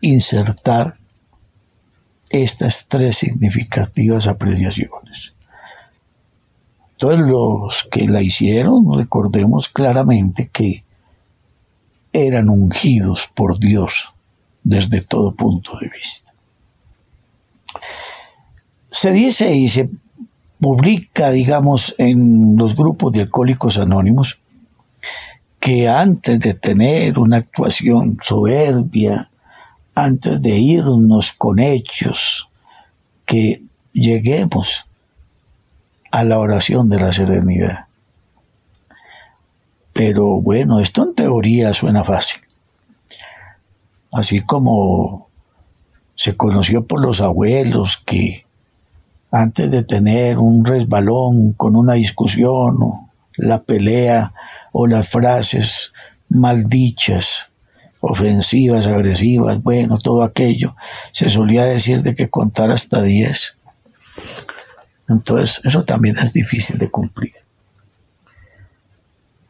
[0.00, 0.96] insertar
[2.30, 5.05] estas tres significativas apreciaciones.
[6.96, 10.84] Todos los que la hicieron, recordemos claramente que
[12.12, 14.14] eran ungidos por Dios
[14.64, 16.32] desde todo punto de vista.
[18.90, 19.90] Se dice y se
[20.58, 24.38] publica, digamos, en los grupos de alcohólicos anónimos,
[25.60, 29.30] que antes de tener una actuación soberbia,
[29.94, 32.48] antes de irnos con hechos,
[33.26, 34.86] que lleguemos
[36.10, 37.86] a la oración de la serenidad.
[39.92, 42.40] Pero bueno, esto en teoría suena fácil.
[44.12, 45.28] Así como
[46.14, 48.46] se conoció por los abuelos que
[49.30, 54.32] antes de tener un resbalón con una discusión o la pelea
[54.72, 55.92] o las frases
[56.28, 57.50] maldichas,
[58.00, 60.76] ofensivas, agresivas, bueno, todo aquello,
[61.12, 63.58] se solía decir de que contar hasta 10.
[65.08, 67.34] Entonces, eso también es difícil de cumplir.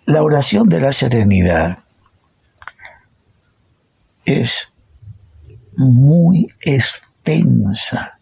[0.04, 1.78] La oración de la serenidad
[4.24, 4.72] es
[5.76, 8.18] muy extensa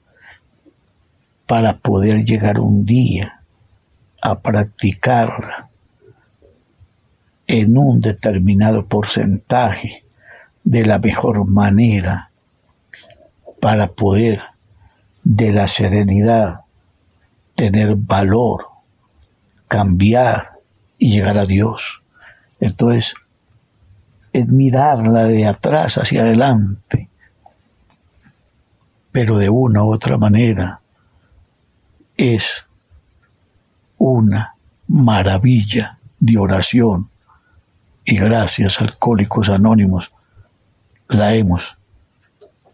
[1.47, 3.43] para poder llegar un día
[4.23, 5.69] a practicarla
[7.47, 10.05] en un determinado porcentaje
[10.63, 12.31] de la mejor manera
[13.61, 14.41] para poder
[15.23, 16.64] de la serenidad
[17.55, 18.69] tener valor,
[19.69, 20.61] cambiar
[20.99, 22.03] y llegar a Dios.
[22.61, 23.15] Entonces,
[24.33, 27.09] es mirarla de atrás hacia adelante,
[29.13, 30.81] pero de una u otra manera
[32.17, 32.67] es
[33.97, 34.57] una
[34.89, 37.11] maravilla de oración
[38.05, 40.13] y gracias a Alcohólicos Anónimos
[41.09, 41.79] la hemos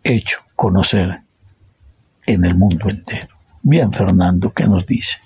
[0.03, 1.23] hecho conocer
[2.27, 3.40] en el mundo entero.
[3.63, 5.19] Bien, Fernando, ¿qué nos dice?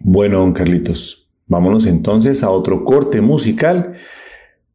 [0.00, 3.94] Bueno, don Carlitos, vámonos entonces a otro corte musical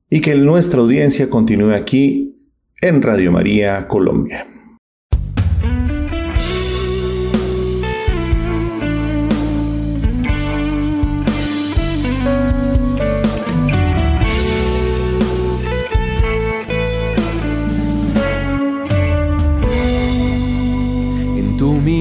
[0.10, 2.36] y que nuestra audiencia continúe aquí
[2.82, 4.46] en Radio María Colombia.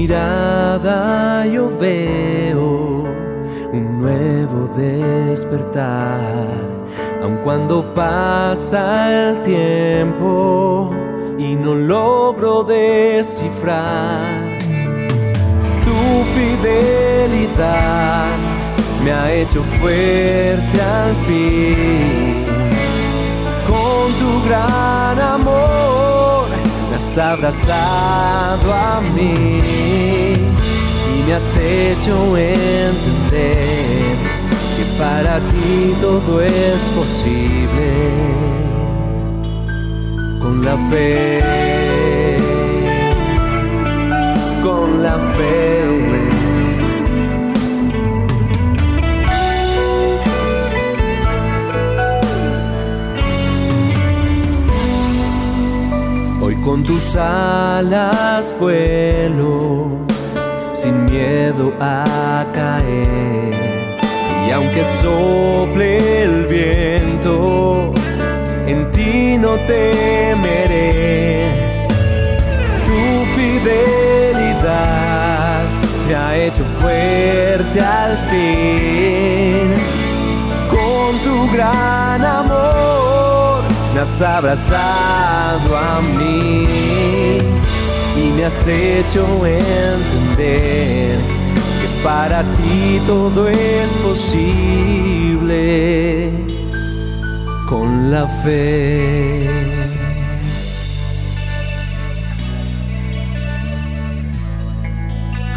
[0.09, 3.03] Mirada yo veo
[3.71, 6.47] un nuevo despertar,
[7.21, 10.91] aun cuando pasa el tiempo
[11.37, 14.57] y no logro descifrar
[15.83, 15.99] tu
[16.35, 18.29] fidelidad
[19.03, 22.45] me ha hecho fuerte al fin.
[23.67, 25.88] Con tu gran amor
[27.17, 29.59] abrazado a mí
[31.15, 34.15] y me has hecho entender
[34.75, 37.89] que para ti todo es posible
[40.39, 42.37] con la fe,
[44.61, 46.08] con la fe.
[56.69, 60.05] Con tus alas vuelo
[60.71, 63.55] sin miedo a caer.
[64.47, 67.91] Y aunque sople el viento,
[68.67, 71.49] en ti no temeré.
[72.85, 73.01] Tu
[73.35, 74.83] fidelidad
[76.07, 79.73] me ha hecho fuerte al fin.
[80.69, 81.88] Con tu me
[84.09, 86.65] has abrazado a mí
[88.17, 91.17] y me has hecho entender
[91.79, 94.31] que para ti todo es posible
[97.67, 99.47] con la fe.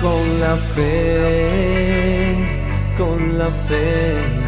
[0.00, 2.36] Con la fe,
[2.98, 4.41] con la fe.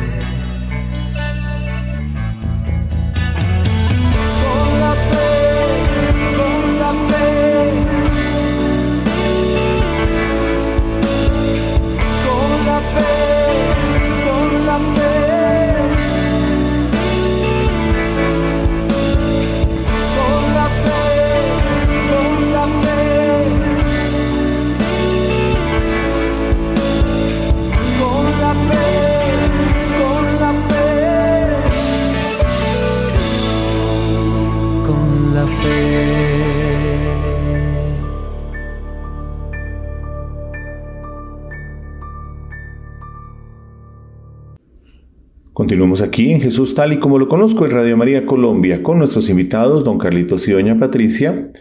[45.55, 49.31] Continuamos aquí en Jesús tal y como lo conozco en Radio María Colombia con nuestros
[49.31, 51.53] invitados, don Carlitos y doña Patricia.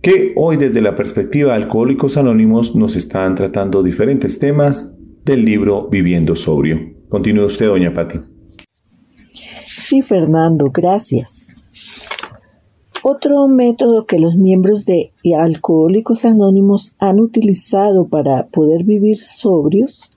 [0.00, 5.88] que hoy desde la perspectiva de Alcohólicos Anónimos nos están tratando diferentes temas del libro
[5.88, 6.78] Viviendo Sobrio.
[7.08, 8.20] Continúe usted, doña Patti.
[9.66, 11.56] Sí, Fernando, gracias.
[13.02, 20.13] Otro método que los miembros de Alcohólicos Anónimos han utilizado para poder vivir sobrios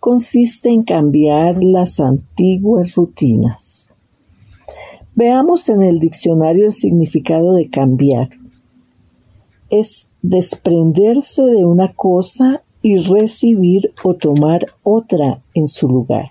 [0.00, 3.94] consiste en cambiar las antiguas rutinas.
[5.14, 8.28] Veamos en el diccionario el significado de cambiar.
[9.68, 16.30] Es desprenderse de una cosa y recibir o tomar otra en su lugar.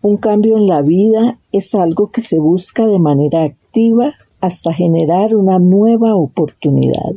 [0.00, 5.36] Un cambio en la vida es algo que se busca de manera activa hasta generar
[5.36, 7.14] una nueva oportunidad.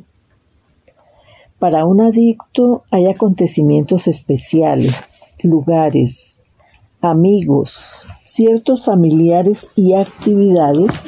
[1.60, 6.44] Para un adicto hay acontecimientos especiales, lugares,
[7.00, 11.08] amigos, ciertos familiares y actividades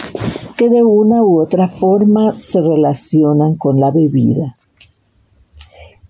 [0.57, 4.57] que de una u otra forma se relacionan con la bebida.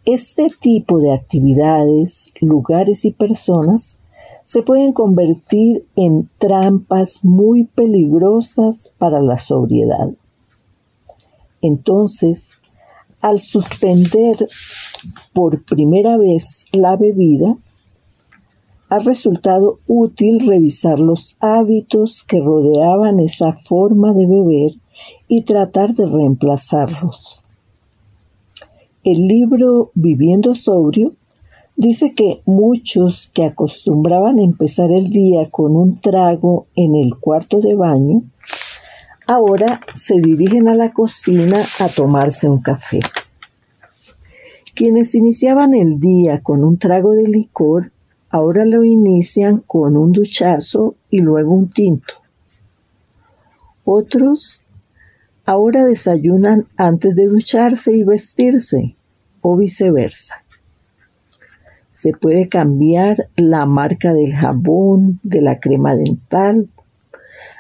[0.06, 4.02] Este tipo de actividades, lugares y personas
[4.44, 10.14] se pueden convertir en trampas muy peligrosas para la sobriedad.
[11.62, 12.62] Entonces,
[13.28, 14.38] al suspender
[15.34, 17.58] por primera vez la bebida,
[18.88, 24.72] ha resultado útil revisar los hábitos que rodeaban esa forma de beber
[25.28, 27.44] y tratar de reemplazarlos.
[29.04, 31.14] El libro Viviendo Sobrio
[31.80, 37.76] Dice que muchos que acostumbraban empezar el día con un trago en el cuarto de
[37.76, 38.24] baño,
[39.28, 43.00] ahora se dirigen a la cocina a tomarse un café.
[44.74, 47.92] Quienes iniciaban el día con un trago de licor,
[48.30, 52.14] ahora lo inician con un duchazo y luego un tinto.
[53.84, 54.66] Otros
[55.46, 58.96] ahora desayunan antes de ducharse y vestirse,
[59.42, 60.44] o viceversa.
[61.92, 66.70] Se puede cambiar la marca del jabón, de la crema dental.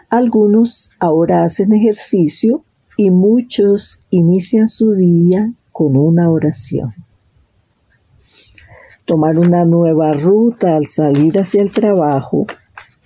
[0.09, 2.63] Algunos ahora hacen ejercicio
[2.95, 6.93] y muchos inician su día con una oración.
[9.03, 12.47] Tomar una nueva ruta al salir hacia el trabajo,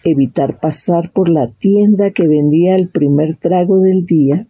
[0.03, 4.45] evitar pasar por la tienda que vendía el primer trago del día,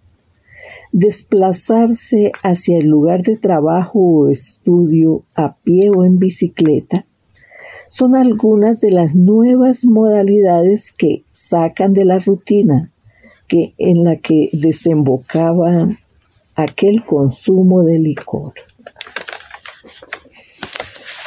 [0.92, 7.06] desplazarse hacia el lugar de trabajo o estudio a pie o en bicicleta,
[7.92, 12.90] son algunas de las nuevas modalidades que sacan de la rutina
[13.50, 15.90] que en la que desembocaba
[16.56, 18.54] aquel consumo de licor.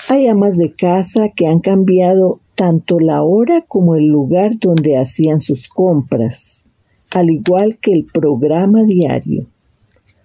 [0.09, 5.43] Hay amas de casa que han cambiado tanto la hora como el lugar donde hacían
[5.43, 6.71] sus compras,
[7.11, 9.47] al igual que el programa diario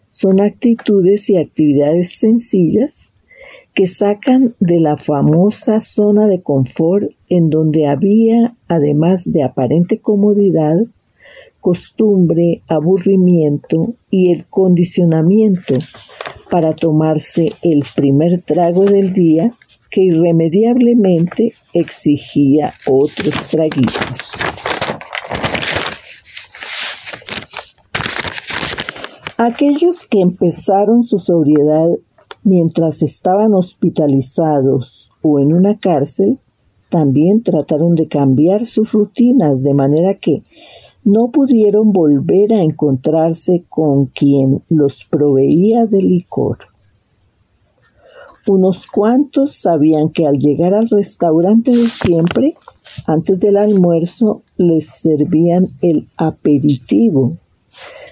[0.09, 3.17] son actitudes y actividades sencillas
[3.73, 10.77] que sacan de la famosa zona de confort en donde había, además de aparente comodidad,
[11.61, 15.75] costumbre, aburrimiento y el condicionamiento
[16.49, 19.51] para tomarse el primer trago del día
[19.91, 23.97] que irremediablemente exigía otros traguitos.
[29.37, 31.87] Aquellos que empezaron su sobriedad
[32.49, 36.39] mientras estaban hospitalizados o en una cárcel,
[36.89, 40.43] también trataron de cambiar sus rutinas de manera que
[41.03, 46.57] no pudieron volver a encontrarse con quien los proveía de licor.
[48.47, 52.55] Unos cuantos sabían que al llegar al restaurante de siempre,
[53.05, 57.33] antes del almuerzo, les servían el aperitivo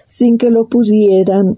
[0.06, 1.58] sin que lo pudieran,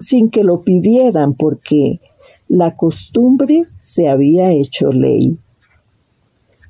[0.00, 2.00] sin que lo pidieran, porque
[2.48, 5.38] la costumbre se había hecho ley.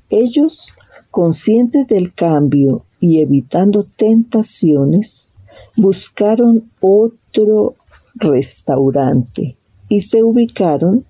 [0.09, 0.73] Ellos,
[1.09, 5.35] conscientes del cambio y evitando tentaciones,
[5.77, 7.75] buscaron otro
[8.15, 9.57] restaurante
[9.87, 11.05] y se ubicaron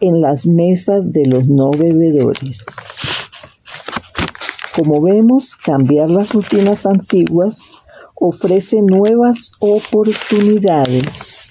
[0.00, 2.64] en las mesas de los no bebedores.
[4.74, 7.72] Como vemos, cambiar las rutinas antiguas
[8.14, 11.43] ofrece nuevas oportunidades,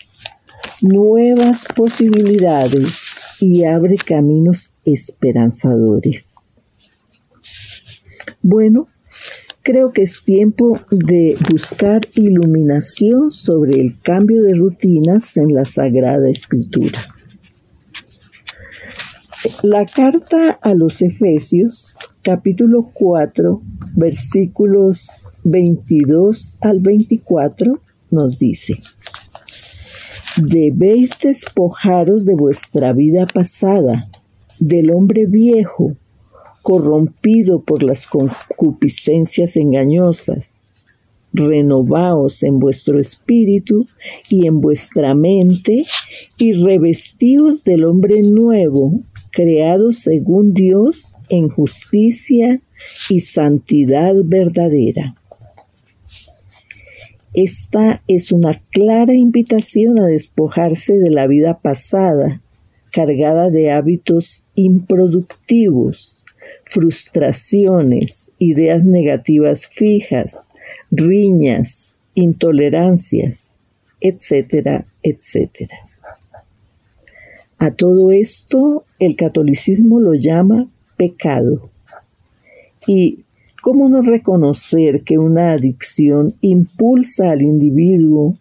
[0.83, 6.55] nuevas posibilidades y abre caminos esperanzadores.
[8.41, 8.89] Bueno,
[9.61, 16.29] creo que es tiempo de buscar iluminación sobre el cambio de rutinas en la Sagrada
[16.29, 16.99] Escritura.
[19.63, 23.61] La carta a los Efesios, capítulo 4,
[23.95, 25.09] versículos
[25.45, 27.81] 22 al 24
[28.11, 28.79] nos dice,
[30.41, 34.09] debéis despojaros de vuestra vida pasada,
[34.59, 35.95] del hombre viejo,
[36.61, 40.85] corrompido por las concupiscencias engañosas.
[41.33, 43.87] Renovaos en vuestro espíritu
[44.29, 45.83] y en vuestra mente
[46.37, 48.99] y revestíos del hombre nuevo,
[49.31, 52.61] creado según Dios en justicia
[53.09, 55.15] y santidad verdadera.
[57.33, 62.41] Esta es una clara invitación a despojarse de la vida pasada,
[62.91, 66.23] cargada de hábitos improductivos,
[66.63, 70.53] frustraciones, ideas negativas fijas,
[70.91, 73.65] riñas, intolerancias,
[73.99, 75.75] etcétera, etcétera.
[77.57, 80.67] A todo esto el catolicismo lo llama
[80.97, 81.71] pecado.
[82.85, 83.22] Y
[83.63, 88.35] ¿cómo no reconocer que una adicción impulsa al individuo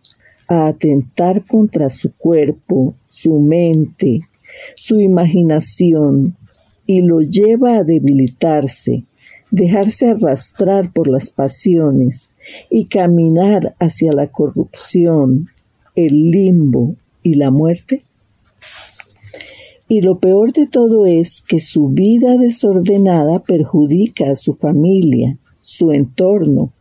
[0.49, 4.23] a atentar contra su cuerpo, su mente,
[4.75, 6.37] su imaginación,
[6.87, 9.05] y lo lleva a debilitarse,
[9.53, 12.35] dejarse arrastrar por las pasiones
[12.69, 15.47] y caminar hacia la corrupción,
[15.95, 18.03] el limbo y la muerte?
[19.93, 25.93] Y lo peor de todo es que su vida desordenada perjudica a su familia, su
[25.93, 26.73] entorno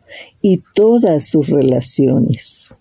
[0.42, 2.74] y todas sus relaciones.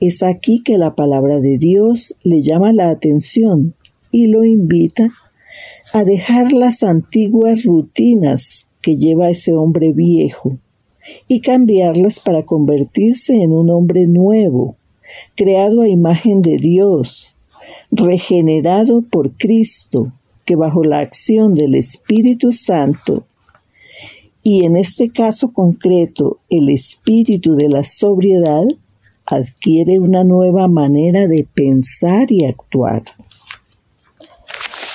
[0.00, 3.74] Es aquí que la palabra de Dios le llama la atención
[4.10, 5.06] y lo invita
[5.92, 10.58] a dejar las antiguas rutinas que lleva ese hombre viejo
[11.28, 14.74] y cambiarlas para convertirse en un hombre nuevo,
[15.36, 17.36] creado a imagen de Dios,
[17.90, 20.12] regenerado por Cristo,
[20.44, 23.24] que bajo la acción del Espíritu Santo,
[24.42, 28.64] y en este caso concreto el espíritu de la sobriedad,
[29.26, 33.04] adquiere una nueva manera de pensar y actuar.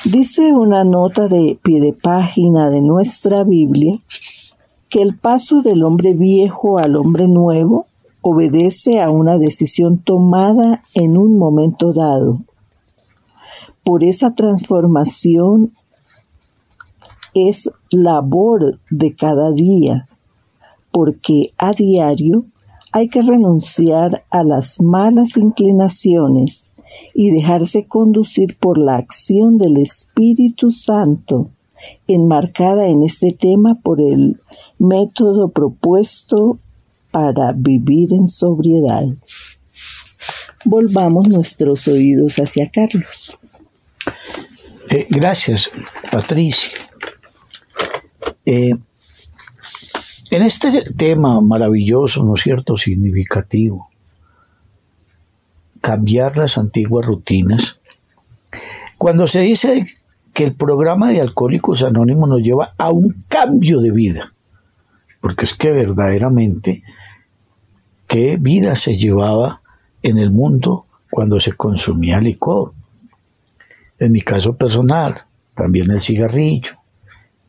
[0.06, 4.00] Dice una nota de pie de página de nuestra Biblia
[4.90, 7.86] que el paso del hombre viejo al hombre nuevo
[8.22, 12.40] obedece a una decisión tomada en un momento dado,
[13.86, 15.72] por esa transformación
[17.36, 20.10] es labor de cada día,
[20.92, 22.46] porque a diario
[22.92, 26.74] hay que renunciar a las malas inclinaciones
[27.14, 31.50] y dejarse conducir por la acción del Espíritu Santo,
[32.08, 34.42] enmarcada en este tema por el
[34.80, 36.58] método propuesto
[37.12, 39.04] para vivir en sobriedad.
[40.64, 43.38] Volvamos nuestros oídos hacia Carlos.
[44.90, 45.72] Eh, gracias,
[46.12, 46.72] Patricia.
[48.46, 48.76] Eh,
[50.32, 53.90] en este tema maravilloso, ¿no es cierto?, significativo,
[55.82, 57.80] cambiar las antiguas rutinas,
[58.98, 59.86] cuando se dice
[60.34, 64.34] que el programa de Alcohólicos Anónimos nos lleva a un cambio de vida,
[65.22, 66.84] porque es que verdaderamente,
[68.08, 69.62] ¿qué vida se llevaba
[70.04, 72.74] en el mundo cuando se consumía licor?
[74.00, 75.16] En mi caso personal,
[75.54, 76.78] también el cigarrillo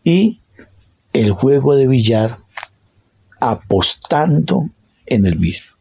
[0.05, 0.41] y
[1.13, 2.37] el juego de billar
[3.41, 4.69] apostando
[5.07, 5.77] en el mismo.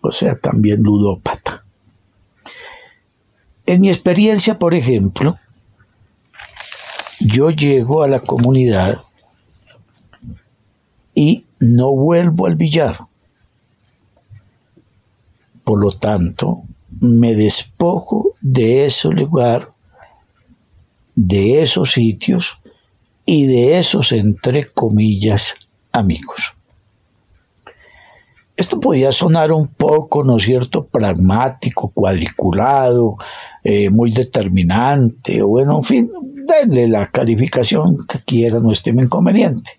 [0.00, 1.64] O sea, también ludópata.
[3.66, 5.36] En mi experiencia, por ejemplo,
[7.20, 8.98] yo llego a la comunidad
[11.14, 13.06] y no vuelvo al billar.
[15.62, 16.64] Por lo tanto,
[17.00, 19.72] me despojo de ese lugar,
[21.14, 22.58] de esos sitios
[23.26, 25.54] y de esos, entre comillas,
[25.92, 26.54] amigos.
[28.56, 33.16] Esto podía sonar un poco, ¿no es cierto?, pragmático, cuadriculado,
[33.64, 36.10] eh, muy determinante, o bueno, en fin,
[36.46, 39.72] denle la calificación que quiera, no esté inconveniente.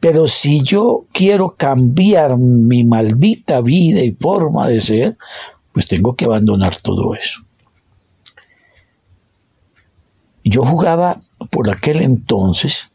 [0.00, 5.16] Pero si yo quiero cambiar mi maldita vida y forma de ser,
[5.72, 7.42] pues tengo que abandonar todo eso.
[10.44, 11.18] Yo jugaba
[11.50, 12.90] por aquel entonces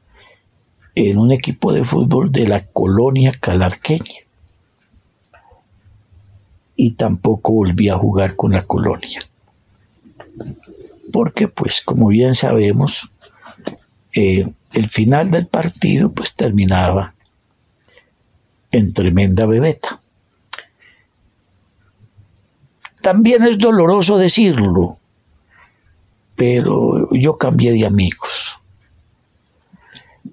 [0.95, 4.21] en un equipo de fútbol de la colonia calarqueña.
[6.75, 9.19] Y tampoco volví a jugar con la colonia.
[11.11, 13.11] Porque, pues, como bien sabemos,
[14.13, 17.15] eh, el final del partido, pues, terminaba
[18.71, 20.01] en tremenda bebeta.
[23.07, 24.99] También es doloroso decirlo,
[26.35, 28.59] pero yo cambié de amigos.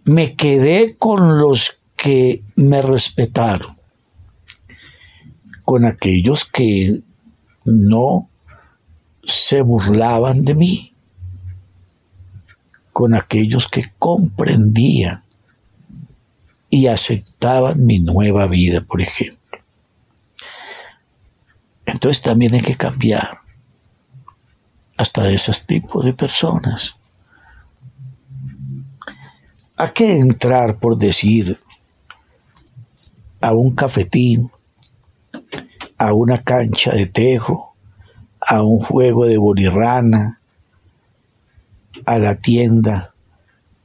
[0.02, 3.76] Me quedé con los que me respetaron,
[5.64, 7.00] con aquellos que
[7.64, 8.28] no
[9.22, 10.94] se burlaban de mí,
[12.92, 15.22] con aquellos que comprendían
[16.68, 19.43] y aceptaban mi nueva vida, por ejemplo.
[21.94, 23.38] Entonces también hay que cambiar
[24.96, 26.96] hasta de esos tipos de personas.
[29.76, 31.60] Hay que entrar, por decir,
[33.40, 34.50] a un cafetín,
[35.96, 37.76] a una cancha de tejo,
[38.40, 40.40] a un juego de bolirrana,
[42.06, 43.14] a la tienda,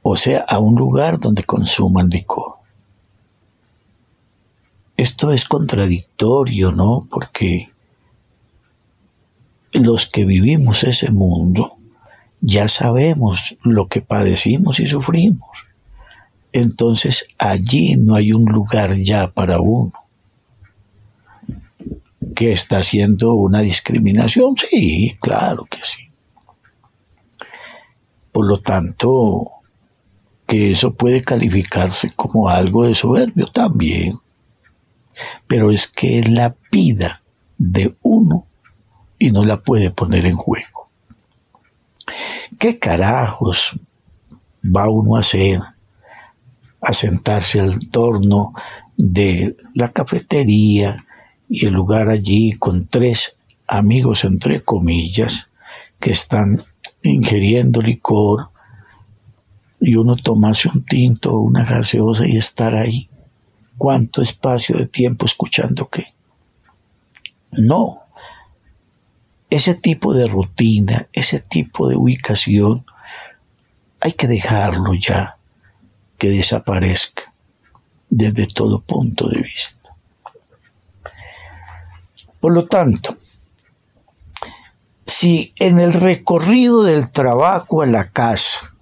[0.02, 2.54] o sea, a un lugar donde consuman licor.
[4.96, 7.06] Esto es contradictorio, ¿no?
[7.08, 7.70] Porque
[9.72, 11.76] los que vivimos ese mundo
[12.40, 15.66] ya sabemos lo que padecimos y sufrimos.
[16.52, 19.92] Entonces allí no hay un lugar ya para uno.
[22.34, 24.56] ¿Que está haciendo una discriminación?
[24.56, 26.10] Sí, claro que sí.
[28.32, 29.50] Por lo tanto,
[30.46, 34.18] que eso puede calificarse como algo de soberbio también.
[35.46, 37.22] Pero es que la vida
[37.58, 38.46] de uno
[39.20, 40.88] y no la puede poner en juego.
[42.58, 43.78] ¿Qué carajos
[44.64, 45.60] va uno a hacer?
[46.80, 48.54] A sentarse al torno
[48.96, 51.04] de la cafetería
[51.48, 55.50] y el lugar allí con tres amigos, entre comillas,
[56.00, 56.52] que están
[57.02, 58.48] ingiriendo licor
[59.80, 63.10] y uno tomarse un tinto o una gaseosa y estar ahí.
[63.76, 66.14] ¿Cuánto espacio de tiempo escuchando qué?
[67.52, 67.99] No,
[69.50, 72.86] ese tipo de rutina, ese tipo de ubicación,
[74.00, 75.36] hay que dejarlo ya
[76.16, 77.34] que desaparezca
[78.08, 79.94] desde todo punto de vista.
[82.38, 83.16] Por lo tanto,
[85.04, 88.74] si en el recorrido del trabajo a la casa,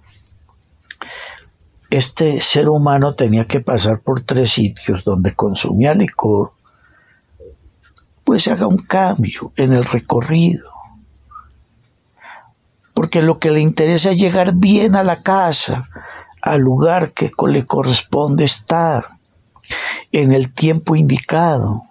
[1.89, 6.53] este ser humano tenía que pasar por tres sitios donde consumía licor,
[8.29, 10.69] pues haga un cambio en el recorrido.
[12.93, 15.89] Porque lo que le interesa es llegar bien a la casa,
[16.39, 19.03] al lugar que le corresponde estar,
[20.11, 21.81] en el tiempo indicado,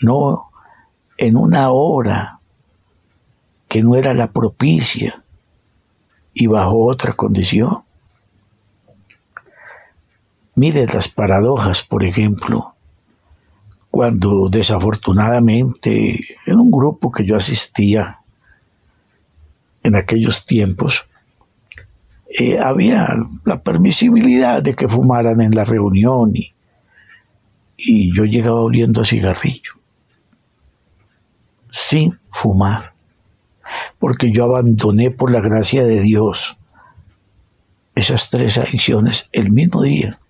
[0.00, 0.48] no
[1.18, 2.40] en una hora
[3.68, 5.22] que no era la propicia
[6.32, 7.84] y bajo otra condición.
[10.54, 12.75] Mire las paradojas, por ejemplo,
[13.96, 18.18] cuando desafortunadamente en un grupo que yo asistía
[19.82, 21.08] en aquellos tiempos,
[22.28, 23.16] eh, había
[23.46, 26.52] la permisibilidad de que fumaran en la reunión y,
[27.78, 29.72] y yo llegaba oliendo a cigarrillo,
[31.70, 32.92] sin fumar,
[33.98, 36.58] porque yo abandoné por la gracia de Dios
[37.94, 40.20] esas tres adicciones el mismo día.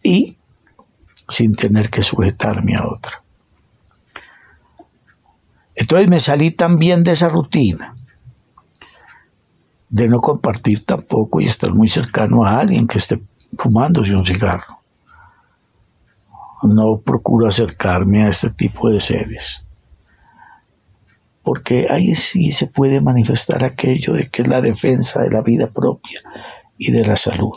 [0.00, 0.36] Y
[1.28, 3.22] sin tener que sujetarme a otra.
[5.74, 7.96] Entonces me salí también de esa rutina,
[9.88, 13.20] de no compartir tampoco y estar muy cercano a alguien que esté
[13.58, 14.80] fumándose un cigarro.
[16.62, 19.66] No procuro acercarme a este tipo de seres,
[21.42, 25.70] porque ahí sí se puede manifestar aquello de que es la defensa de la vida
[25.70, 26.20] propia
[26.78, 27.52] y de la salud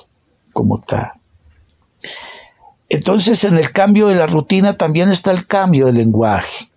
[0.51, 1.11] como tal.
[2.89, 6.69] Entonces en el cambio de la rutina también está el cambio del lenguaje.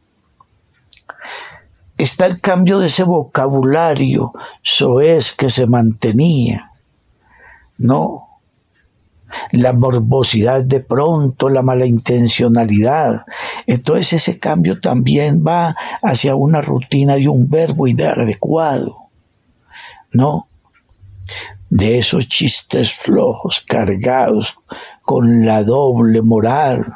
[1.99, 4.33] Está el cambio de ese vocabulario
[4.63, 6.73] soez que se mantenía.
[7.79, 8.27] No.
[9.53, 13.25] La morbosidad de pronto, la mala intencionalidad.
[13.67, 18.97] Entonces ese cambio también va hacia una rutina de un verbo inadecuado.
[20.11, 20.49] No
[21.71, 24.59] de esos chistes flojos cargados
[25.03, 26.95] con la doble moral.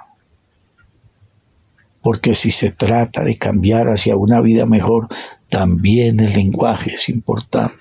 [2.02, 5.08] Porque si se trata de cambiar hacia una vida mejor,
[5.48, 7.78] también el lenguaje es importante.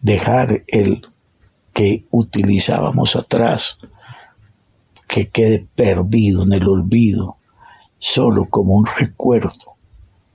[0.00, 1.06] Dejar el
[1.72, 3.78] que utilizábamos atrás,
[5.06, 7.36] que quede perdido en el olvido,
[7.98, 9.76] solo como un recuerdo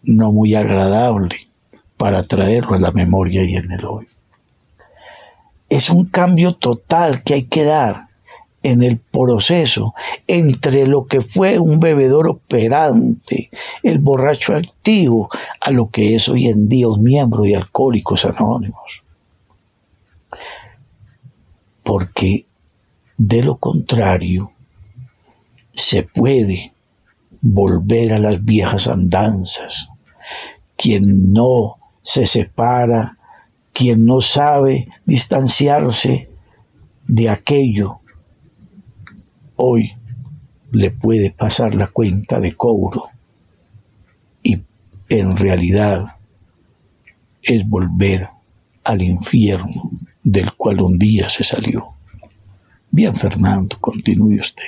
[0.01, 1.51] no muy agradable
[1.97, 4.12] para traerlo a la memoria y en el hoy
[5.76, 8.01] es un cambio total que hay que dar
[8.61, 9.93] en el proceso
[10.28, 13.49] entre lo que fue un bebedor operante,
[13.82, 19.03] el borracho activo, a lo que es hoy en día un miembro de Alcohólicos Anónimos.
[21.82, 22.45] Porque
[23.17, 24.51] de lo contrario,
[25.74, 26.74] se puede
[27.41, 29.89] volver a las viejas andanzas.
[30.78, 33.17] Quien no se separa,
[33.74, 36.30] quien no sabe distanciarse
[37.07, 37.99] de aquello,
[39.55, 39.91] hoy
[40.71, 43.09] le puede pasar la cuenta de cobro
[44.41, 44.61] y
[45.09, 46.15] en realidad
[47.41, 48.30] es volver
[48.84, 49.91] al infierno
[50.24, 51.88] del cual un día se salió.
[52.89, 54.63] Bien, Fernando, continúe usted.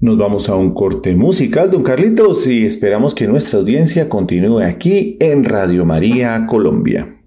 [0.00, 5.16] Nos vamos a un corte musical, don Carlitos, y esperamos que nuestra audiencia continúe aquí
[5.20, 7.21] en Radio María Colombia.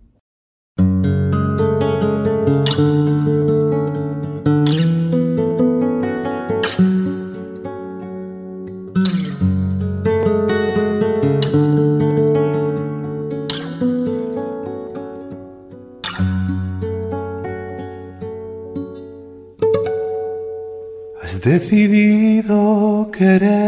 [21.60, 23.65] Decidido quererme.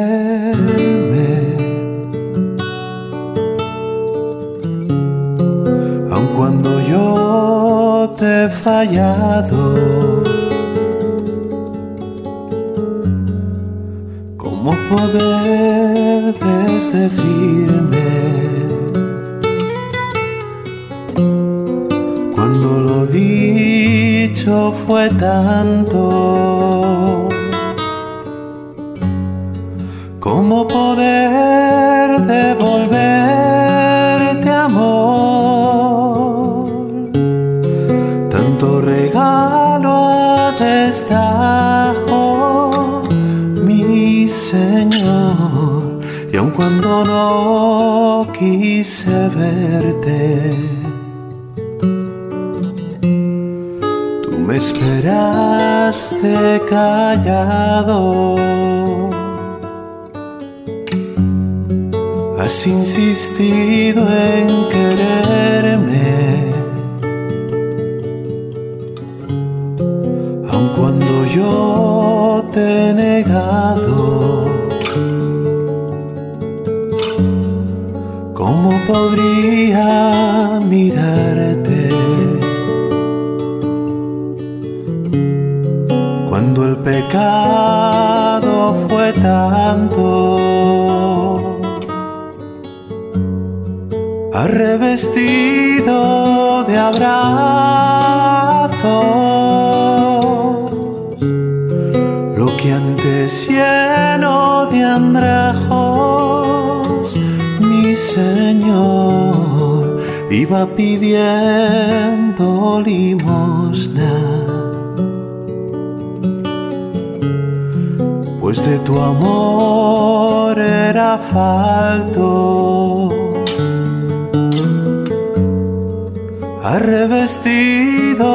[126.80, 128.30] Revestido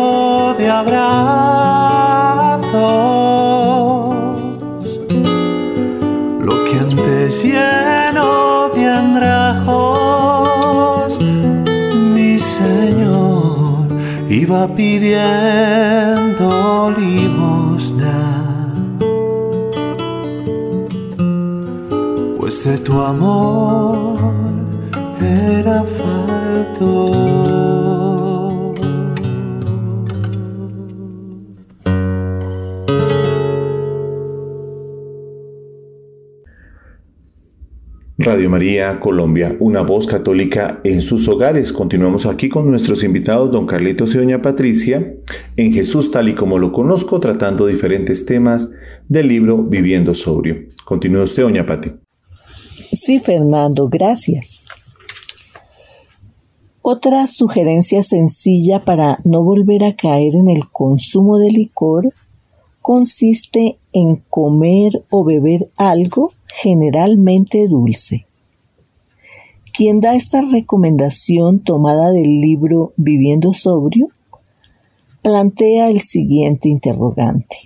[0.55, 1.03] de abrazos,
[6.41, 10.41] lo que antes lleno de andrajos,
[11.21, 13.89] mi Señor
[14.29, 16.49] iba pidiendo
[16.99, 18.19] limosna.
[22.39, 24.17] Pues de tu amor
[25.21, 27.42] era falto.
[38.33, 41.71] Radio María Colombia, una voz católica en sus hogares.
[41.71, 45.17] Continuamos aquí con nuestros invitados, don Carlitos y doña Patricia,
[45.59, 48.71] en Jesús tal y como lo conozco, tratando diferentes temas
[49.07, 50.63] del libro Viviendo Sobrio.
[50.87, 51.91] Continúa usted, doña Pati.
[52.91, 54.67] Sí, Fernando, gracias.
[56.81, 62.09] Otra sugerencia sencilla para no volver a caer en el consumo de licor
[62.81, 68.27] consiste en comer o beber algo generalmente dulce.
[69.73, 74.09] Quien da esta recomendación tomada del libro Viviendo sobrio
[75.23, 77.57] plantea el siguiente interrogante.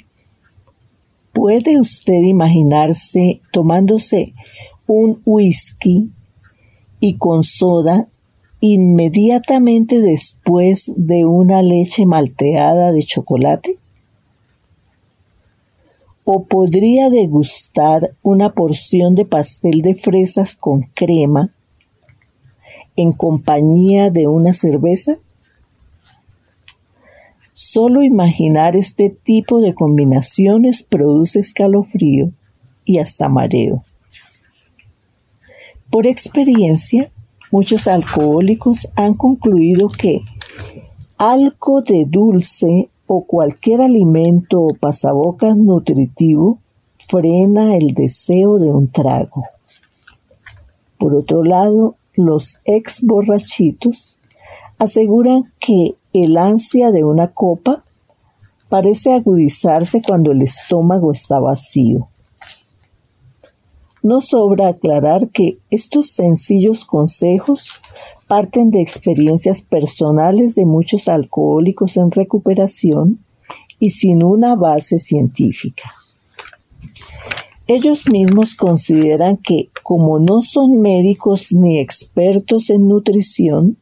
[1.33, 4.33] ¿Puede usted imaginarse tomándose
[4.87, 6.11] un whisky
[7.01, 8.09] y con soda
[8.61, 13.79] inmediatamente después de una leche malteada de chocolate?
[16.29, 21.55] O podría degustar una porción de pastel de fresas con crema
[22.97, 25.19] en compañía de una cerveza?
[27.53, 32.33] Solo imaginar este tipo de combinaciones produce escalofrío
[32.85, 33.85] y hasta mareo.
[35.91, 37.09] Por experiencia,
[37.53, 40.23] muchos alcohólicos han concluido que
[41.19, 46.59] algo de dulce o cualquier alimento o pasabocas nutritivo
[46.99, 49.45] frena el deseo de un trago.
[50.99, 54.21] Por otro lado, los ex borrachitos
[54.79, 57.85] aseguran que el ansia de una copa
[58.69, 62.09] parece agudizarse cuando el estómago está vacío.
[64.03, 67.81] No sobra aclarar que estos sencillos consejos
[68.27, 73.25] parten de experiencias personales de muchos alcohólicos en recuperación
[73.79, 75.93] y sin una base científica.
[77.69, 83.77] Ellos mismos consideran que como no son médicos ni expertos en nutrición,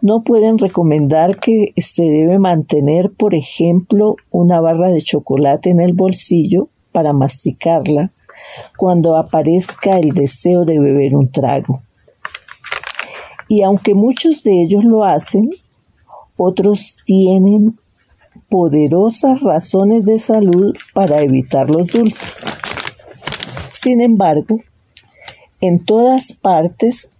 [0.00, 5.92] no pueden recomendar que se debe mantener, por ejemplo, una barra de chocolate en el
[5.92, 8.10] bolsillo para masticarla
[8.78, 11.82] cuando aparezca el deseo de beber un trago.
[13.50, 15.50] Y aunque muchos de ellos lo hacen,
[16.36, 17.80] otros tienen
[18.48, 22.54] poderosas razones de salud para evitar los dulces.
[23.72, 24.60] Sin embargo,
[25.60, 27.10] en todas partes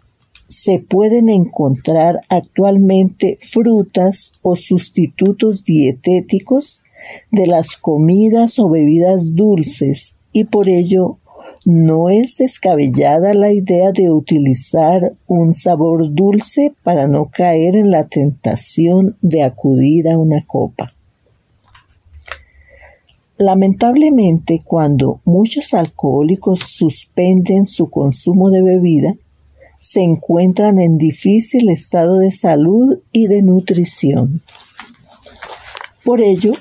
[0.46, 6.84] se pueden encontrar actualmente frutas o sustitutos dietéticos
[7.32, 11.18] de las comidas o bebidas dulces y por ello
[11.64, 18.04] no es descabellada la idea de utilizar un sabor dulce para no caer en la
[18.04, 20.94] tentación de acudir a una copa.
[23.36, 29.14] Lamentablemente, cuando muchos alcohólicos suspenden su consumo de bebida,
[29.78, 34.42] se encuentran en difícil estado de salud y de nutrición.
[36.04, 36.52] Por ello,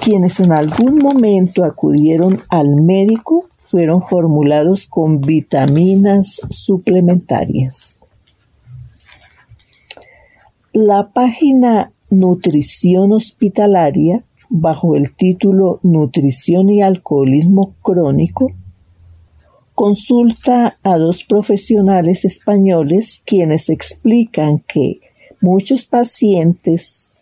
[0.00, 8.04] quienes en algún momento acudieron al médico fueron formulados con vitaminas suplementarias.
[10.74, 18.52] La página Nutrición Hospitalaria, bajo el título Nutrición y Alcoholismo Crónico,
[19.74, 25.00] consulta a dos profesionales españoles quienes explican que
[25.40, 27.14] muchos pacientes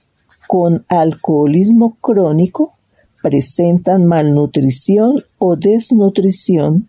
[0.49, 2.75] con alcoholismo crónico
[3.23, 6.89] presentan malnutrición o desnutrición,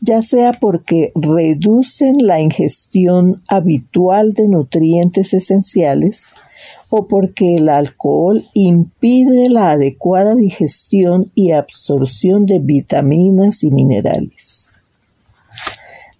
[0.00, 6.32] ya sea porque reducen la ingestión habitual de nutrientes esenciales
[6.90, 14.72] o porque el alcohol impide la adecuada digestión y absorción de vitaminas y minerales.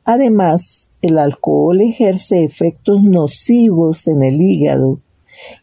[0.05, 5.01] Además, el alcohol ejerce efectos nocivos en el hígado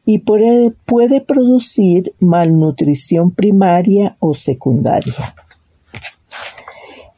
[0.06, 5.36] y puede, producir malnutrición primaria o secundaria.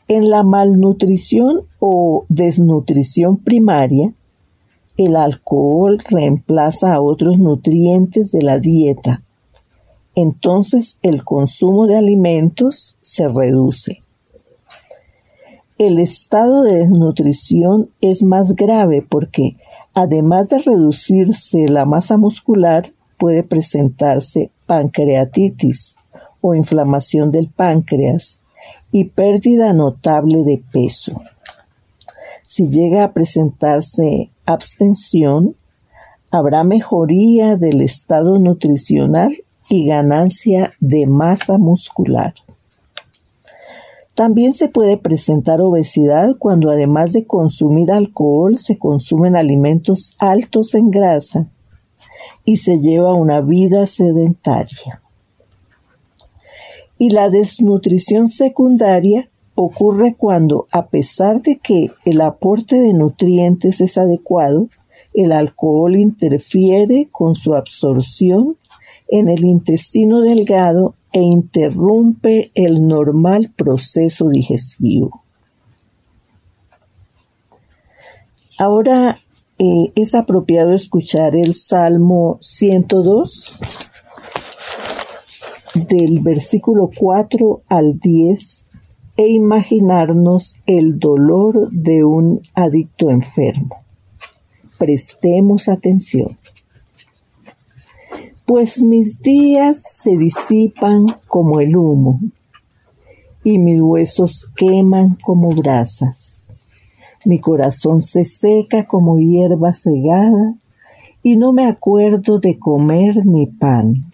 [0.08, 4.14] En la malnutrición o desnutrición primaria,
[4.98, 9.24] el alcohol reemplaza a otros nutrientes de la dieta.
[10.16, 14.04] Entonces el consumo de alimentos se reduce.
[15.80, 19.56] El estado de desnutrición es más grave porque
[19.94, 22.84] Además de reducirse la masa muscular,
[23.20, 25.98] puede presentarse pancreatitis
[26.42, 28.44] o inflamación del páncreas
[28.92, 31.22] y pérdida notable de peso.
[32.46, 35.56] Si llega a presentarse abstención,
[36.32, 39.38] habrá mejoría del estado nutricional
[39.70, 42.34] y ganancia de masa muscular.
[44.16, 50.92] También se puede presentar obesidad cuando además de consumir alcohol se consumen alimentos altos en
[50.92, 51.50] grasa
[52.46, 55.02] y se lleva una vida sedentaria.
[57.00, 63.98] Y la desnutrición secundaria ocurre cuando, a pesar de que el aporte de nutrientes es
[63.98, 64.70] adecuado,
[65.16, 68.58] el alcohol interfiere con su absorción
[69.08, 75.24] en el intestino delgado e interrumpe el normal proceso digestivo.
[78.58, 79.18] Ahora
[79.60, 83.60] eh, es apropiado escuchar el Salmo 102
[85.76, 88.74] del versículo 4 al 10
[89.18, 93.78] e imaginarnos el dolor de un adicto enfermo.
[94.80, 96.38] Prestemos atención
[98.54, 102.20] pues mis días se disipan como el humo
[103.44, 106.54] y mis huesos queman como brasas.
[107.26, 110.54] Mi corazón se seca como hierba cegada
[111.24, 114.06] y no me acuerdo de comer ni pan.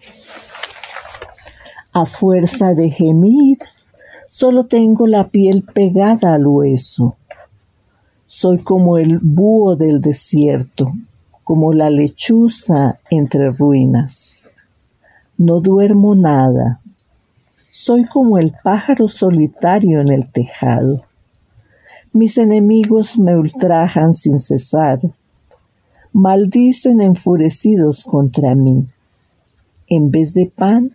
[1.92, 3.58] A fuerza de gemir,
[4.26, 7.16] Solo tengo la piel pegada al hueso.
[8.24, 10.94] Soy como el búho del desierto,
[11.50, 14.44] como la lechuza entre ruinas.
[15.36, 16.80] No duermo nada.
[17.68, 21.02] Soy como el pájaro solitario en el tejado.
[22.12, 25.00] Mis enemigos me ultrajan sin cesar.
[26.12, 28.86] Maldicen enfurecidos contra mí.
[29.88, 30.94] En vez de pan,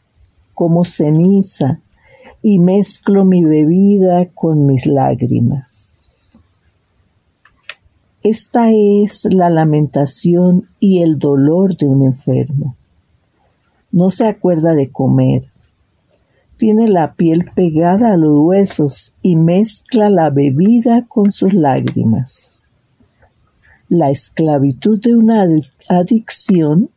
[0.54, 1.82] como ceniza
[2.42, 5.95] y mezclo mi bebida con mis lágrimas.
[8.26, 12.76] Esta es la lamentación y el dolor de un enfermo.
[13.92, 15.44] No se acuerda de comer.
[16.58, 22.64] Tiene la piel pegada a los huesos y mezcla la bebida con sus lágrimas.
[23.90, 25.46] La esclavitud de una
[25.88, 26.90] adicción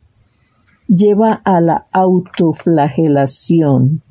[0.87, 4.01] lleva a la autoflagelación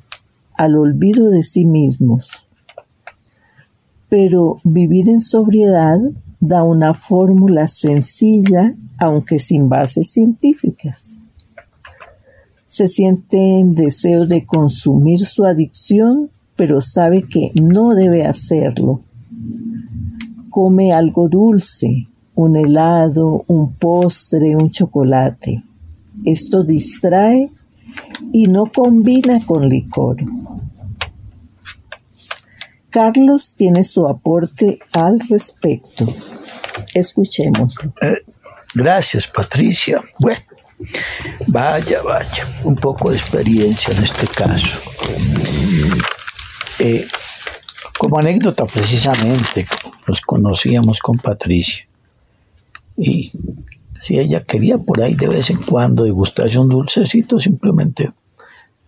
[0.53, 2.47] al olvido de sí mismos.
[4.07, 5.99] Pero vivir en sobriedad
[6.39, 11.27] da una fórmula sencilla, aunque sin bases científicas.
[12.65, 19.01] Se siente en deseo de consumir su adicción, pero sabe que no debe hacerlo.
[20.49, 25.63] Come algo dulce, un helado, un postre, un chocolate.
[26.25, 27.51] Esto distrae
[28.31, 30.17] y no combina con licor.
[32.89, 36.07] Carlos tiene su aporte al respecto.
[36.93, 37.93] Escuchémoslo.
[38.01, 38.23] Eh,
[38.73, 40.01] gracias, Patricia.
[40.19, 40.41] Bueno,
[41.47, 44.81] vaya, vaya, un poco de experiencia en este caso.
[46.79, 47.07] Eh,
[47.97, 49.67] como anécdota, precisamente,
[50.07, 51.87] nos conocíamos con Patricia.
[52.97, 53.31] Y
[53.99, 58.11] si ella quería por ahí de vez en cuando degustarse un dulcecito, simplemente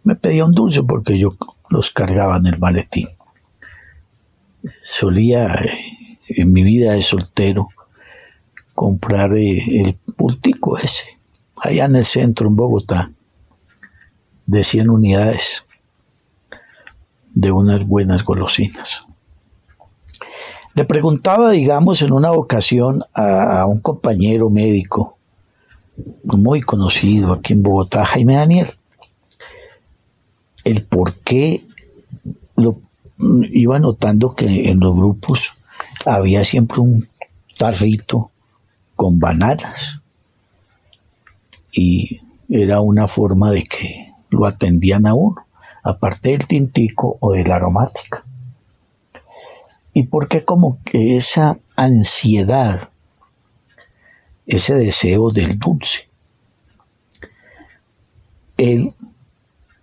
[0.04, 1.36] me pedía un dulce porque yo
[1.70, 3.10] los cargaba en el maletín.
[4.82, 7.70] Solía eh, en mi vida de soltero
[8.74, 11.20] comprar eh, el pultico ese,
[11.56, 13.12] allá en el centro, en Bogotá,
[14.46, 15.66] de 100 unidades
[17.34, 19.02] de unas buenas golosinas.
[20.74, 25.18] Le preguntaba, digamos, en una ocasión a, un compañero médico
[26.24, 28.68] muy conocido aquí en Bogotá, Jaime Daniel,
[30.64, 31.66] el por qué
[32.56, 32.80] lo
[33.52, 35.54] iba notando que en los grupos
[36.06, 37.08] había siempre un
[37.58, 38.32] tarrito
[38.96, 40.02] con bananas
[41.72, 45.46] y era una forma de que lo atendían a uno,
[45.84, 48.26] aparte del tintico o de la aromática
[49.94, 52.90] y porque como que esa ansiedad,
[54.46, 56.10] ese deseo del dulce.
[58.58, 58.94] Él,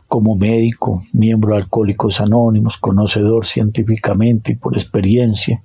[0.09, 5.63] como médico, miembro de Alcohólicos Anónimos, conocedor científicamente y por experiencia,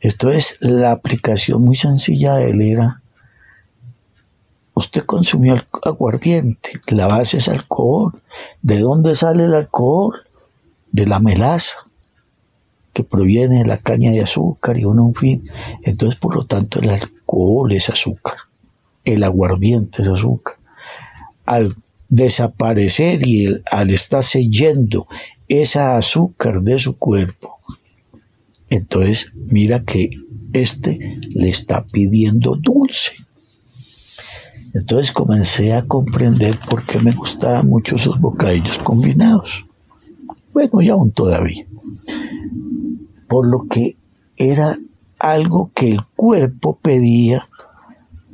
[0.00, 3.02] esto es la aplicación muy sencilla de él era,
[4.74, 8.20] usted consumió aguardiente, la base es alcohol.
[8.62, 10.14] ¿De dónde sale el alcohol?
[10.92, 11.78] De la melaza
[12.92, 15.50] que proviene de la caña de azúcar y uno, en fin.
[15.82, 18.36] Entonces, por lo tanto, el alcohol es azúcar,
[19.04, 20.56] el aguardiente es azúcar.
[22.08, 25.06] Desaparecer y al estarse yendo
[25.48, 27.58] esa azúcar de su cuerpo,
[28.70, 30.10] entonces mira que
[30.52, 33.12] este le está pidiendo dulce.
[34.74, 39.66] Entonces comencé a comprender por qué me gustaban mucho esos bocadillos combinados.
[40.52, 41.66] Bueno, y aún todavía
[43.28, 43.96] por lo que
[44.36, 44.78] era
[45.20, 47.46] algo que el cuerpo pedía,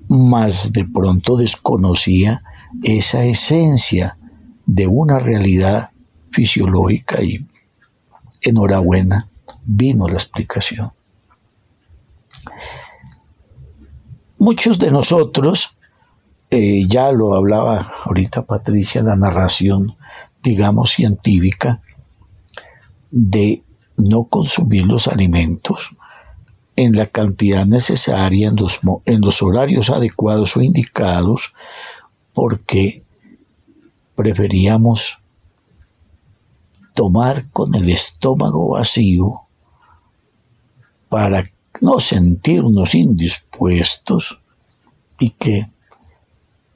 [0.09, 2.43] mas de pronto desconocía
[2.83, 4.19] esa esencia
[4.67, 5.91] de una realidad
[6.31, 7.47] fisiológica y
[8.43, 9.29] enhorabuena
[9.65, 10.93] vino la explicación.
[14.39, 15.79] Muchos de nosotros,
[16.51, 19.97] eh, ya lo hablaba ahorita Patricia, la narración,
[20.43, 21.81] digamos, científica,
[23.11, 23.63] de
[23.97, 25.97] no consumir los alimentos
[26.77, 31.53] en la cantidad necesaria, en los, en los horarios adecuados o indicados,
[32.35, 33.03] porque
[34.15, 35.21] preferíamos
[36.95, 39.43] tomar con el estómago vacío
[41.09, 41.45] para
[41.81, 44.41] no sentirnos indispuestos
[45.19, 45.71] y que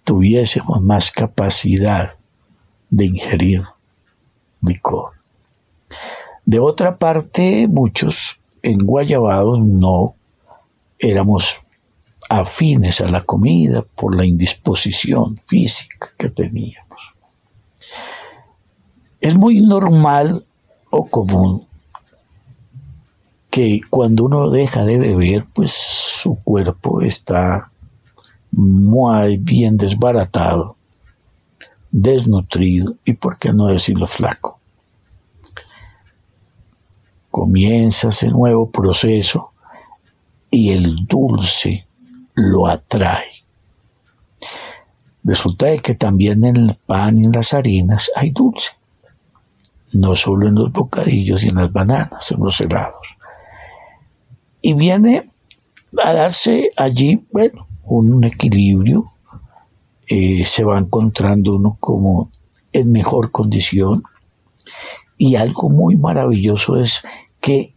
[0.04, 2.14] tuviésemos más capacidad
[2.90, 3.62] de ingerir
[4.62, 5.12] licor.
[6.44, 10.14] De otra parte, muchos en Guayabados no
[10.98, 11.60] éramos
[12.28, 17.14] afines a la comida por la indisposición física que teníamos.
[19.20, 20.46] Es muy normal
[20.90, 21.66] o común
[23.50, 27.72] que cuando uno deja de beber, pues su cuerpo está
[28.52, 30.76] muy bien desbaratado,
[31.90, 34.60] desnutrido y, por qué no decirlo, flaco.
[37.30, 39.52] Comienza ese nuevo proceso
[40.50, 41.87] y el dulce
[42.38, 43.30] lo atrae.
[45.24, 48.70] Resulta que también en el pan y en las harinas hay dulce,
[49.92, 53.06] no solo en los bocadillos y en las bananas, en los helados.
[54.62, 55.30] Y viene
[56.02, 59.12] a darse allí, bueno, un equilibrio,
[60.06, 62.30] eh, se va encontrando uno como
[62.72, 64.02] en mejor condición
[65.16, 67.02] y algo muy maravilloso es
[67.40, 67.74] que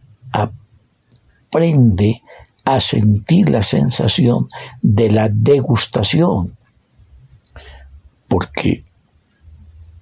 [1.50, 2.22] aprende
[2.64, 4.48] a sentir la sensación
[4.80, 6.56] de la degustación.
[8.28, 8.84] Porque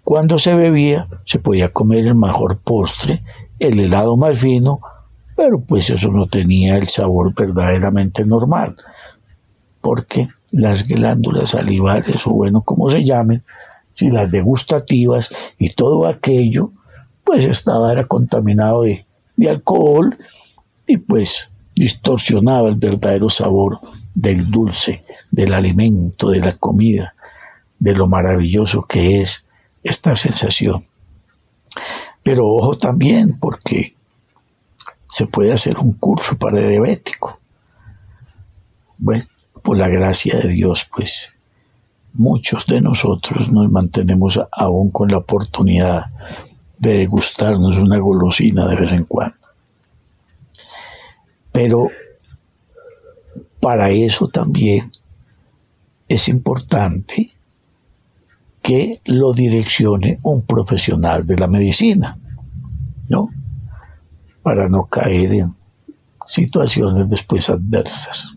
[0.05, 3.23] cuando se bebía se podía comer el mejor postre,
[3.59, 4.81] el helado más fino,
[5.37, 8.77] pero pues eso no tenía el sabor verdaderamente normal.
[9.81, 13.43] Porque las glándulas salivares, o bueno, como se llamen,
[13.95, 16.73] si las degustativas y todo aquello,
[17.24, 19.07] pues estaba era contaminado de,
[19.37, 20.19] de alcohol
[20.87, 21.51] y pues
[21.81, 23.81] distorsionaba el verdadero sabor
[24.15, 27.15] del dulce, del alimento, de la comida,
[27.78, 29.47] de lo maravilloso que es
[29.82, 30.85] esta sensación.
[32.23, 33.94] Pero ojo también porque
[35.09, 37.40] se puede hacer un curso para diabético.
[38.98, 39.24] Bueno,
[39.62, 41.32] por la gracia de Dios, pues
[42.12, 46.11] muchos de nosotros nos mantenemos aún con la oportunidad
[46.77, 49.40] de degustarnos una golosina de vez en cuando.
[51.53, 51.89] Pero
[53.61, 54.91] para eso también
[56.09, 57.31] es importante
[58.63, 62.19] que lo direccione un profesional de la medicina,
[63.09, 63.31] ¿no?
[64.43, 65.55] Para no caer en
[66.27, 68.35] situaciones después adversas.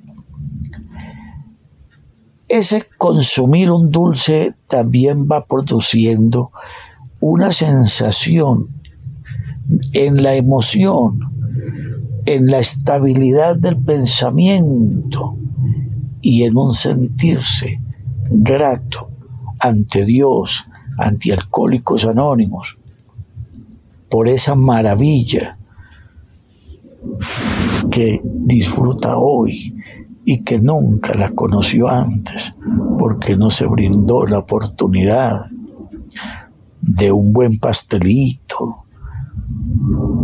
[2.47, 6.51] Ese consumir un dulce también va produciendo
[7.19, 8.69] una sensación
[9.93, 11.32] en la emoción
[12.25, 15.37] en la estabilidad del pensamiento
[16.21, 17.81] y en un sentirse
[18.29, 19.09] grato
[19.59, 20.67] ante Dios,
[20.97, 22.77] ante alcohólicos anónimos,
[24.09, 25.57] por esa maravilla
[27.89, 29.75] que disfruta hoy
[30.25, 32.55] y que nunca la conoció antes,
[32.97, 35.47] porque no se brindó la oportunidad
[36.81, 38.85] de un buen pastelito,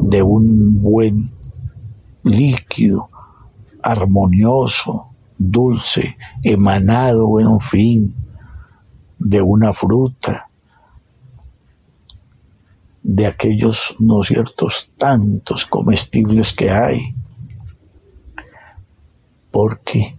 [0.04, 1.32] de un buen
[2.24, 3.10] líquido,
[3.82, 8.16] armonioso, dulce, emanado, en fin,
[9.18, 10.50] de una fruta,
[13.02, 17.16] de aquellos, no ciertos, tantos comestibles que hay,
[19.52, 20.18] porque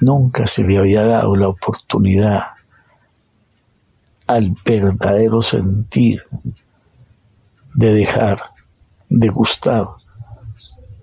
[0.00, 2.42] nunca se le había dado la oportunidad
[4.26, 6.22] al verdadero sentir
[7.74, 8.38] de dejar
[9.08, 9.86] de gustar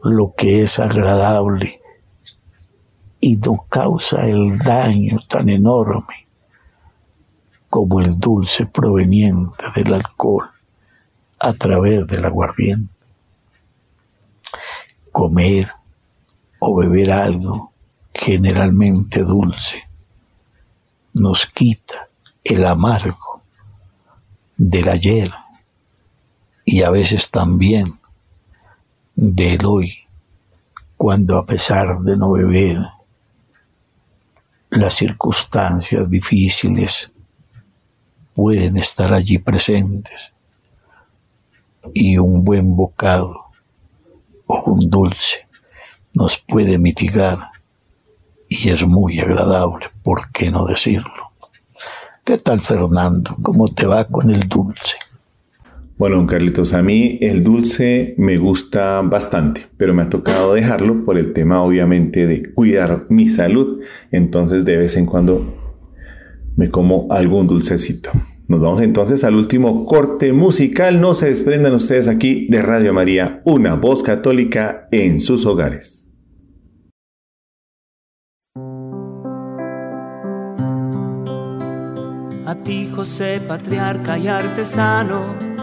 [0.05, 1.81] lo que es agradable
[3.19, 6.27] y no causa el daño tan enorme
[7.71, 10.47] como el dulce proveniente del alcohol
[11.39, 12.93] a través del aguardiente.
[15.11, 15.71] Comer
[16.59, 17.73] o beber algo
[18.13, 19.89] generalmente dulce
[21.15, 22.09] nos quita
[22.43, 23.41] el amargo
[24.55, 25.31] del ayer
[26.63, 27.99] y a veces también
[29.15, 29.93] del hoy,
[30.97, 32.79] cuando a pesar de no beber,
[34.69, 37.11] las circunstancias difíciles
[38.33, 40.33] pueden estar allí presentes
[41.93, 43.45] y un buen bocado
[44.47, 45.47] o un dulce
[46.13, 47.51] nos puede mitigar
[48.49, 51.31] y es muy agradable, ¿por qué no decirlo?
[52.23, 53.37] ¿Qué tal Fernando?
[53.41, 54.97] ¿Cómo te va con el dulce?
[55.97, 61.17] Bueno, Carlitos, a mí el dulce me gusta bastante, pero me ha tocado dejarlo por
[61.17, 63.81] el tema obviamente de cuidar mi salud.
[64.11, 65.55] Entonces de vez en cuando
[66.57, 68.09] me como algún dulcecito.
[68.49, 70.99] Nos vamos entonces al último corte musical.
[70.99, 76.11] No se desprendan ustedes aquí de Radio María, una voz católica en sus hogares.
[82.45, 85.54] A ti, José, patriarca y artesano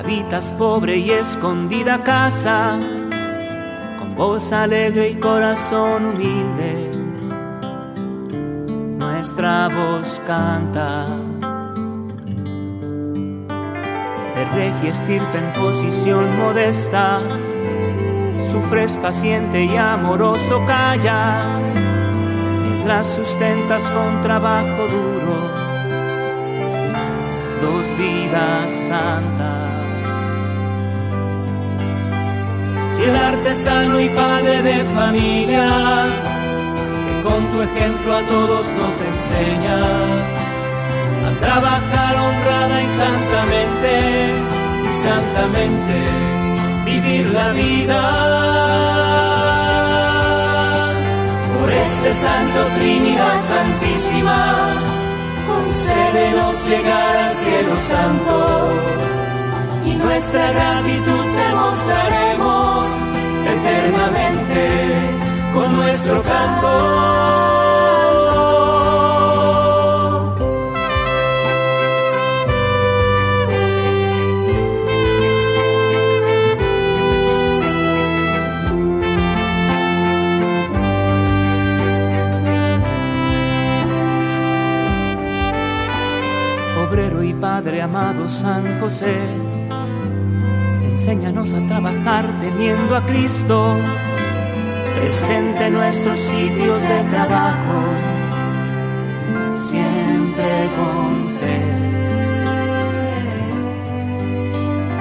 [0.00, 2.78] habitas pobre y escondida casa,
[3.98, 6.90] con voz alegre y corazón humilde,
[8.98, 11.04] nuestra voz canta.
[14.34, 17.20] De regia estirpe en posición modesta,
[18.50, 21.44] sufres paciente y amoroso callas,
[22.62, 25.60] mientras sustentas con trabajo duro
[27.60, 29.59] dos vidas santas.
[33.00, 36.06] Fiel artesano y padre de familia,
[37.06, 40.20] que con tu ejemplo a todos nos enseñas
[41.26, 43.92] a trabajar honrada y santamente,
[44.86, 45.96] y santamente
[46.84, 48.02] vivir la vida.
[51.58, 54.74] Por este Santo Trinidad Santísima,
[55.48, 58.70] concédenos llegar al cielo santo
[59.86, 62.86] y nuestra gratitud te mostraremos
[63.44, 64.70] eternamente
[65.52, 67.40] con nuestro canto.
[87.40, 89.39] Padre amado San José,
[91.00, 93.74] enséñanos a trabajar teniendo a Cristo
[94.96, 97.78] presente en nuestros sitios de trabajo,
[99.54, 101.62] siempre con fe.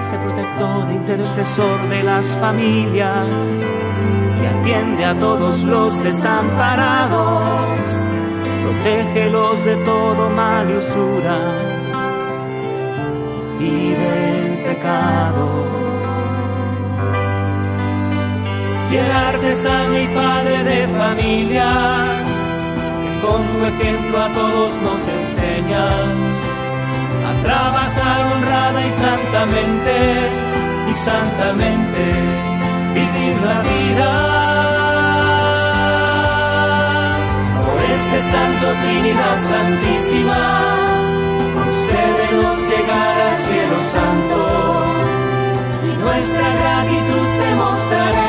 [0.08, 3.28] Sé protector e intercesor de las familias
[4.42, 7.44] y atiende a todos los desamparados.
[8.64, 11.40] Protégelos de todo mal y usura
[13.60, 15.79] y del pecado.
[18.90, 21.70] Fiel artesano y padre de familia,
[23.04, 26.18] que con tu ejemplo a todos nos enseñas
[27.30, 29.96] a trabajar honrada y santamente,
[30.90, 32.04] y santamente
[32.96, 34.10] vivir la vida.
[37.64, 40.44] Por este Santo Trinidad Santísima
[41.54, 44.40] concédenos llegar al cielo santo
[45.84, 48.29] y nuestra gratitud demostraremos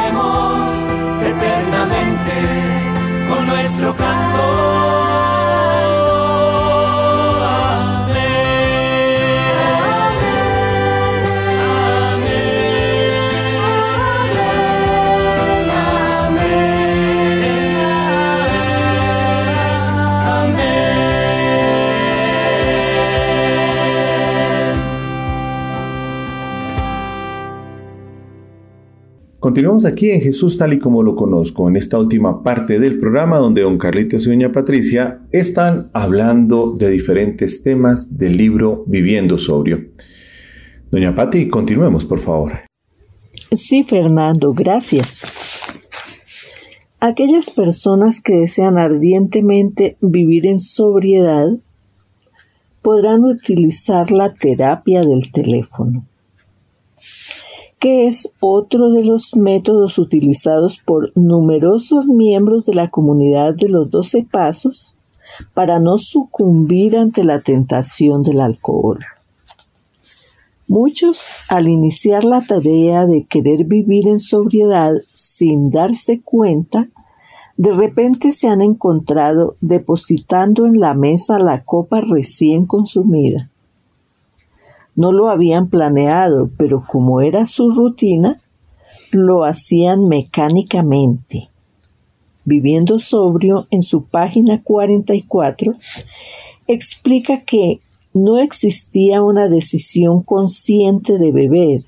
[3.30, 4.29] con nuestro canto.
[29.60, 33.36] Continuamos aquí en Jesús tal y como lo conozco, en esta última parte del programa
[33.36, 39.84] donde don Carlitos y doña Patricia están hablando de diferentes temas del libro Viviendo Sobrio.
[40.90, 42.60] Doña Pati, continuemos, por favor.
[43.52, 45.28] Sí, Fernando, gracias.
[46.98, 51.48] Aquellas personas que desean ardientemente vivir en sobriedad
[52.80, 56.06] podrán utilizar la terapia del teléfono
[57.80, 63.88] que es otro de los métodos utilizados por numerosos miembros de la comunidad de los
[63.88, 64.98] doce pasos
[65.54, 68.98] para no sucumbir ante la tentación del alcohol.
[70.68, 76.90] Muchos, al iniciar la tarea de querer vivir en sobriedad sin darse cuenta,
[77.56, 83.49] de repente se han encontrado depositando en la mesa la copa recién consumida
[85.00, 88.42] no lo habían planeado, pero como era su rutina,
[89.10, 91.48] lo hacían mecánicamente.
[92.44, 95.72] Viviendo sobrio, en su página 44,
[96.66, 97.80] explica que
[98.12, 101.80] no existía una decisión consciente de beber,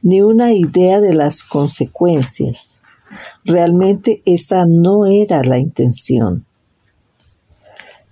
[0.00, 2.80] ni una idea de las consecuencias.
[3.44, 6.46] Realmente esa no era la intención.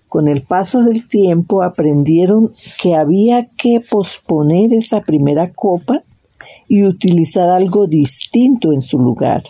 [0.09, 6.05] Con el paso del tiempo aprendieron que había que posponer esa primera copa
[6.69, 9.43] y utilizar algo distinto en su lugar.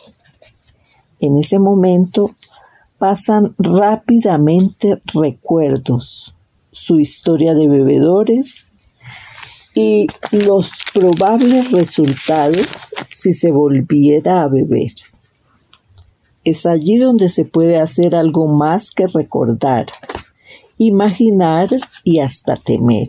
[1.21, 2.31] En ese momento
[2.99, 6.35] pasan rápidamente recuerdos,
[6.73, 8.73] su historia de bebedores
[9.75, 14.93] y los probables resultados si se volviera a beber.
[16.45, 19.87] Es allí donde se puede hacer algo más que recordar
[20.79, 21.69] imaginar
[22.05, 23.09] y hasta temer.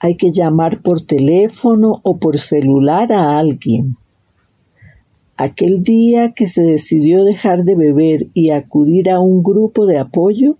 [0.00, 3.96] Hay que llamar por teléfono o por celular a alguien.
[5.36, 10.56] Aquel día que se decidió dejar de beber y acudir a un grupo de apoyo,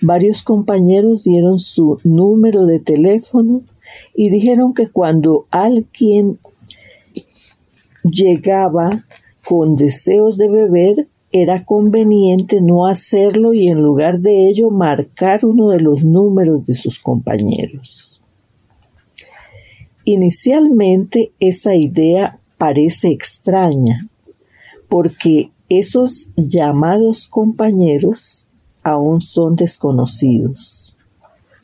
[0.00, 3.62] varios compañeros dieron su número de teléfono
[4.14, 6.38] y dijeron que cuando alguien
[8.04, 9.04] llegaba
[9.44, 15.70] con deseos de beber, era conveniente no hacerlo y en lugar de ello marcar uno
[15.70, 18.20] de los números de sus compañeros.
[20.04, 24.08] Inicialmente esa idea parece extraña,
[24.88, 28.48] porque esos llamados compañeros
[28.82, 30.96] aún son desconocidos.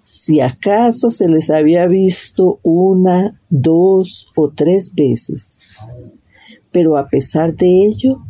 [0.05, 5.67] Si acaso se les había visto una, dos o tres veces,
[6.71, 8.21] pero a pesar de ello,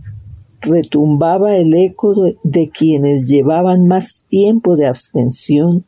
[0.66, 5.84] retumbaba el eco de, quienes llevaban más tiempo de abstención,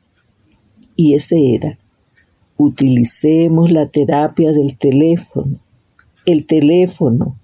[0.97, 1.79] y ese era,
[2.57, 5.59] utilicemos la terapia del teléfono,
[6.27, 7.37] el teléfono,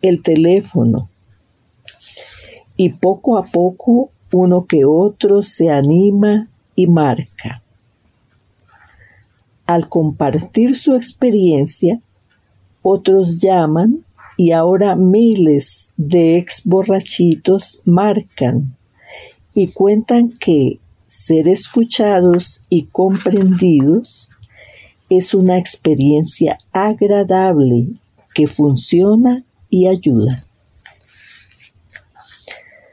[0.00, 1.08] el teléfono.
[2.76, 7.62] Y poco a poco uno que otro se anima y marca.
[9.66, 12.00] Al compartir su experiencia,
[12.82, 14.04] otros llaman
[14.36, 18.76] y ahora miles de ex borrachitos marcan
[19.54, 24.30] y cuentan que ser escuchados y comprendidos
[25.10, 27.88] es una experiencia agradable
[28.34, 30.42] que funciona y ayuda.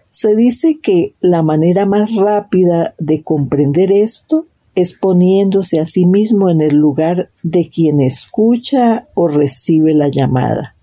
[0.05, 6.49] Se dice que la manera más rápida de comprender esto es poniéndose a sí mismo
[6.49, 10.75] en el lugar de quien escucha o recibe la llamada.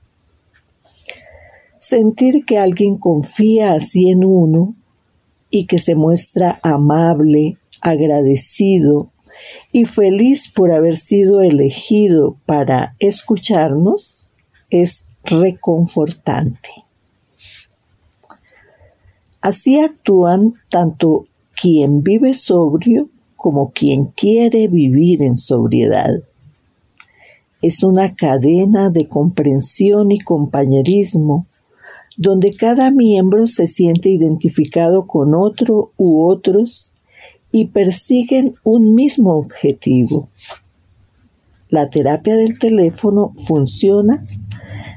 [1.78, 4.74] Sentir que alguien confía así en uno
[5.50, 9.10] y que se muestra amable, agradecido
[9.72, 14.30] y feliz por haber sido elegido para escucharnos
[14.70, 16.70] es reconfortante.
[19.40, 21.26] Así actúan tanto
[21.60, 26.10] quien vive sobrio como quien quiere vivir en sobriedad.
[27.62, 31.46] Es una cadena de comprensión y compañerismo
[32.16, 36.94] donde cada miembro se siente identificado con otro u otros
[37.52, 40.28] y persiguen un mismo objetivo.
[41.68, 44.24] La terapia del teléfono funciona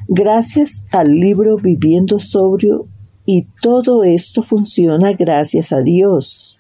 [0.08, 2.88] gracias al libro Viviendo Sobrio
[3.26, 6.60] y todo esto funciona gracias a Dios,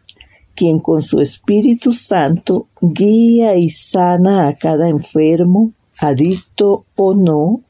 [0.56, 7.62] quien con su Espíritu Santo guía y sana a cada enfermo, adicto o no,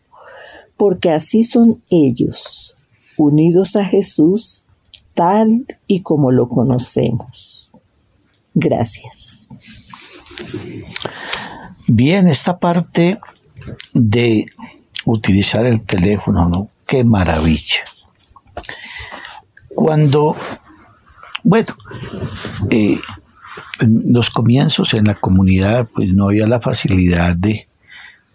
[0.75, 2.75] porque así son ellos,
[3.19, 4.69] unidos a Jesús
[5.13, 7.71] tal y como lo conocemos.
[8.53, 9.49] Gracias.
[11.87, 13.19] Bien, esta parte
[13.93, 14.45] de
[15.05, 16.69] utilizar el teléfono, ¿no?
[16.87, 17.83] Qué maravilla.
[19.75, 20.35] Cuando,
[21.43, 21.75] bueno,
[22.69, 22.99] eh,
[23.81, 27.67] en los comienzos en la comunidad, pues no había la facilidad de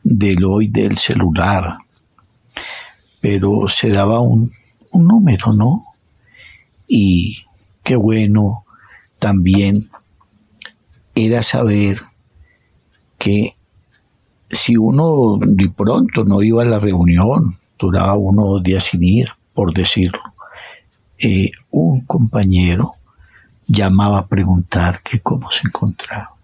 [0.02, 1.78] del hoy del celular,
[3.22, 4.52] pero se daba un,
[4.94, 5.84] un número, ¿no?
[6.86, 7.44] Y
[7.82, 8.64] qué bueno
[9.18, 9.90] también
[11.14, 12.00] era saber
[13.18, 13.56] que
[14.50, 19.28] si uno de pronto no iba a la reunión, duraba uno dos días sin ir,
[19.52, 20.20] por decirlo,
[21.18, 22.94] eh, un compañero
[23.66, 26.34] llamaba a preguntar que cómo se encontraba.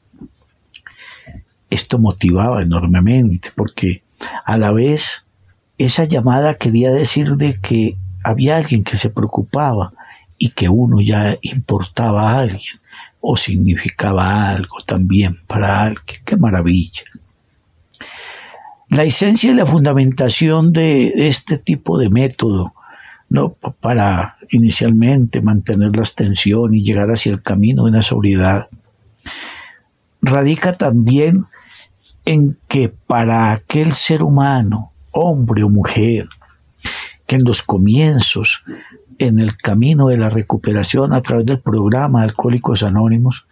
[1.69, 4.03] Esto motivaba enormemente porque
[4.45, 5.27] a la vez
[5.79, 9.93] esa llamada quería decir de que había alguien que se preocupaba
[10.39, 12.81] y que uno ya importaba a alguien
[13.21, 16.19] o significaba algo también para alguien.
[16.25, 17.03] ¡Qué maravilla!
[18.89, 22.75] La esencia y la fundamentación de este tipo de método,
[23.29, 23.53] ¿no?
[23.81, 28.69] para inicialmente mantener la tensión y llegar hacia el camino de la sobriedad,
[30.23, 31.47] radica también
[32.25, 36.29] en que para aquel ser humano, hombre o mujer,
[37.31, 38.65] que en los comienzos,
[39.19, 43.47] en el camino de la recuperación a través del programa Alcohólicos Anónimos,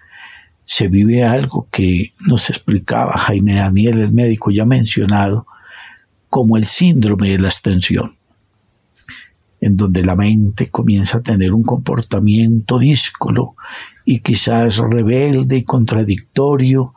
[0.65, 5.47] se vive algo que nos explicaba Jaime Daniel, el médico ya mencionado,
[6.29, 8.17] como el síndrome de la extensión,
[9.61, 13.55] en donde la mente comienza a tener un comportamiento díscolo
[14.05, 16.95] y quizás rebelde y contradictorio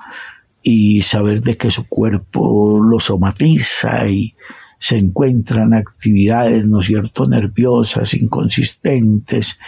[0.63, 4.33] y saber de que su cuerpo lo somatiza y
[4.81, 9.59] se encuentran actividades, ¿no es cierto?, nerviosas, inconsistentes,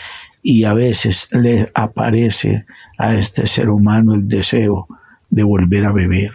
[0.41, 2.65] y a veces le aparece
[2.97, 4.87] a este ser humano el deseo
[5.29, 6.31] de volver a beber.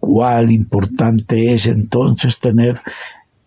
[0.00, 2.80] Cuál importante es entonces tener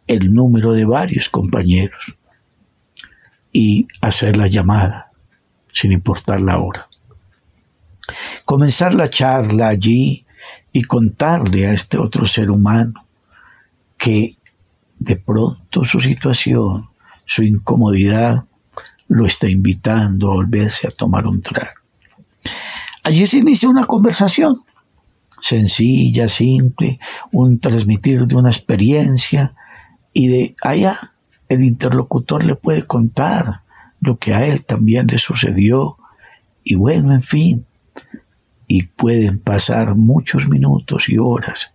[0.06, 2.16] el número de varios compañeros
[3.52, 5.12] y hacer la llamada,
[5.72, 6.88] sin importar la hora.
[8.46, 10.28] Comenzar la charla allí
[10.72, 13.04] y contarle a este otro ser humano
[14.04, 14.38] que
[15.00, 16.90] de pronto su situación,
[17.24, 18.44] su incomodidad,
[19.08, 21.80] lo está invitando a volverse a tomar un trago.
[23.06, 24.60] Allí se inicia una conversación
[25.40, 27.00] sencilla, simple,
[27.32, 29.56] un transmitir de una experiencia
[30.12, 31.14] y de allá
[31.48, 33.62] el interlocutor le puede contar
[34.02, 35.98] lo que a él también le sucedió
[36.66, 37.66] y bueno, en fin,
[38.68, 41.73] y pueden pasar muchos minutos y horas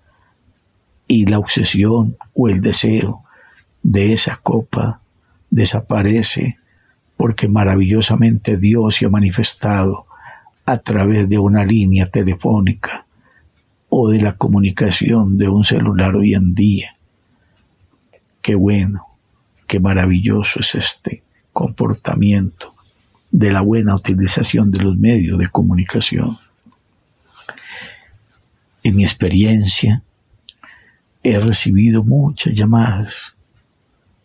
[1.09, 3.24] y la obsesión o el deseo
[3.82, 5.01] de esa copa
[5.51, 6.59] desaparece
[7.16, 10.06] porque maravillosamente Dios se ha manifestado
[10.66, 13.06] a través de una línea telefónica
[13.89, 16.94] o de la comunicación de un celular hoy en día.
[18.43, 19.06] Qué bueno,
[19.66, 21.22] qué maravilloso es este
[21.55, 22.74] comportamiento
[23.30, 26.36] de la buena utilización de los medios de comunicación.
[28.82, 30.02] En mi experiencia,
[31.22, 33.34] he recibido muchas llamadas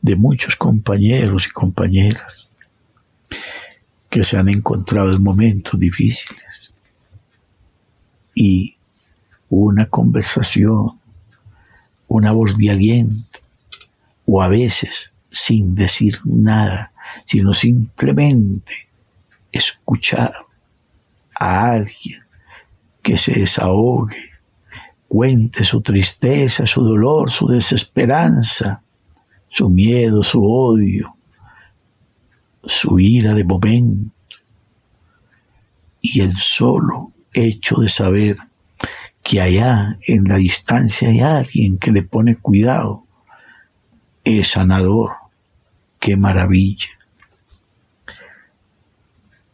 [0.02, 2.50] de muchos compañeros y compañeras
[4.10, 6.72] que se han encontrado en momentos difíciles.
[8.36, 8.76] Y
[9.50, 11.00] una conversación,
[12.08, 13.40] una voz de aliento,
[14.26, 16.90] o a veces sin decir nada,
[17.26, 18.90] sino simplemente
[19.52, 20.34] escuchar
[21.40, 22.22] a alguien
[23.02, 24.33] que se desahogue,
[25.14, 28.82] cuente su tristeza, su dolor, su desesperanza,
[29.48, 31.16] su miedo, su odio,
[32.64, 34.12] su ira de momento.
[36.02, 38.38] Y el solo hecho de saber
[39.24, 43.06] que allá en la distancia hay alguien que le pone cuidado,
[44.24, 45.12] es sanador.
[46.00, 46.90] Qué maravilla.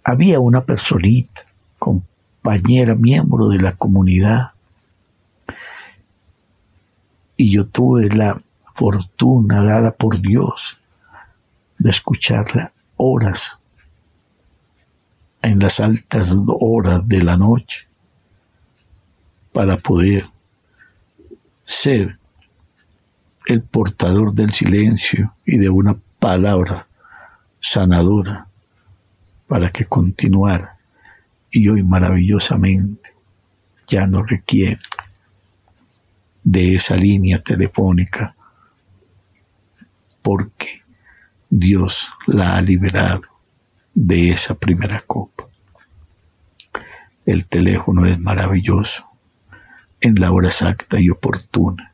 [0.06, 1.42] Había una personita,
[1.78, 4.54] compañera, miembro de la comunidad,
[7.40, 8.38] y yo tuve la
[8.76, 10.84] fortuna dada por Dios
[11.78, 13.58] de escucharla horas,
[15.42, 17.88] en las altas horas de la noche,
[19.54, 20.30] para poder
[21.64, 22.20] ser
[23.46, 26.90] el portador del silencio y de una palabra
[27.62, 28.50] sanadora
[29.48, 30.78] para que continuara.
[31.50, 33.14] Y hoy maravillosamente
[33.88, 34.82] ya no requiere
[36.52, 38.36] de esa línea telefónica
[40.24, 40.82] porque
[41.48, 43.22] Dios la ha liberado
[43.94, 45.48] de esa primera copa.
[47.24, 49.08] El teléfono es maravilloso
[50.02, 51.94] en la hora exacta y oportuna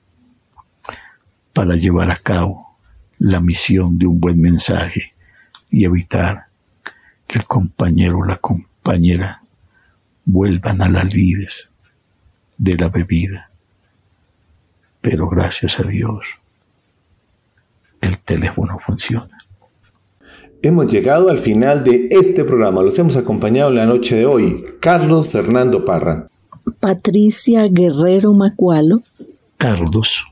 [1.52, 2.78] para llevar a cabo
[3.20, 5.16] la misión de un buen mensaje
[5.70, 6.46] y evitar
[7.28, 9.44] que el compañero o la compañera
[10.24, 11.70] vuelvan a las lides
[12.58, 13.45] de la bebida.
[15.06, 16.26] Pero gracias a Dios,
[18.02, 19.38] el teléfono funciona.
[20.64, 22.82] Hemos llegado al final de este programa.
[22.82, 24.66] Los hemos acompañado la noche de hoy.
[24.80, 26.28] Carlos Fernando Parra.
[26.80, 29.04] Patricia Guerrero Macualo.
[29.58, 30.26] Carlos.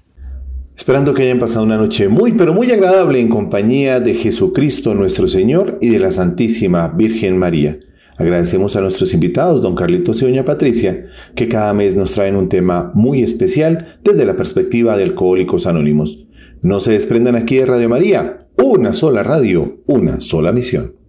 [0.76, 5.28] Esperando que hayan pasado una noche muy, pero muy agradable en compañía de Jesucristo nuestro
[5.28, 7.78] Señor y de la Santísima Virgen María.
[8.18, 12.50] Agradecemos a nuestros invitados, don Carlitos y doña Patricia, que cada mes nos traen un
[12.50, 16.28] tema muy especial desde la perspectiva de Alcohólicos Anónimos.
[16.62, 21.03] No se desprendan aquí de Radio María, una sola radio, una sola misión.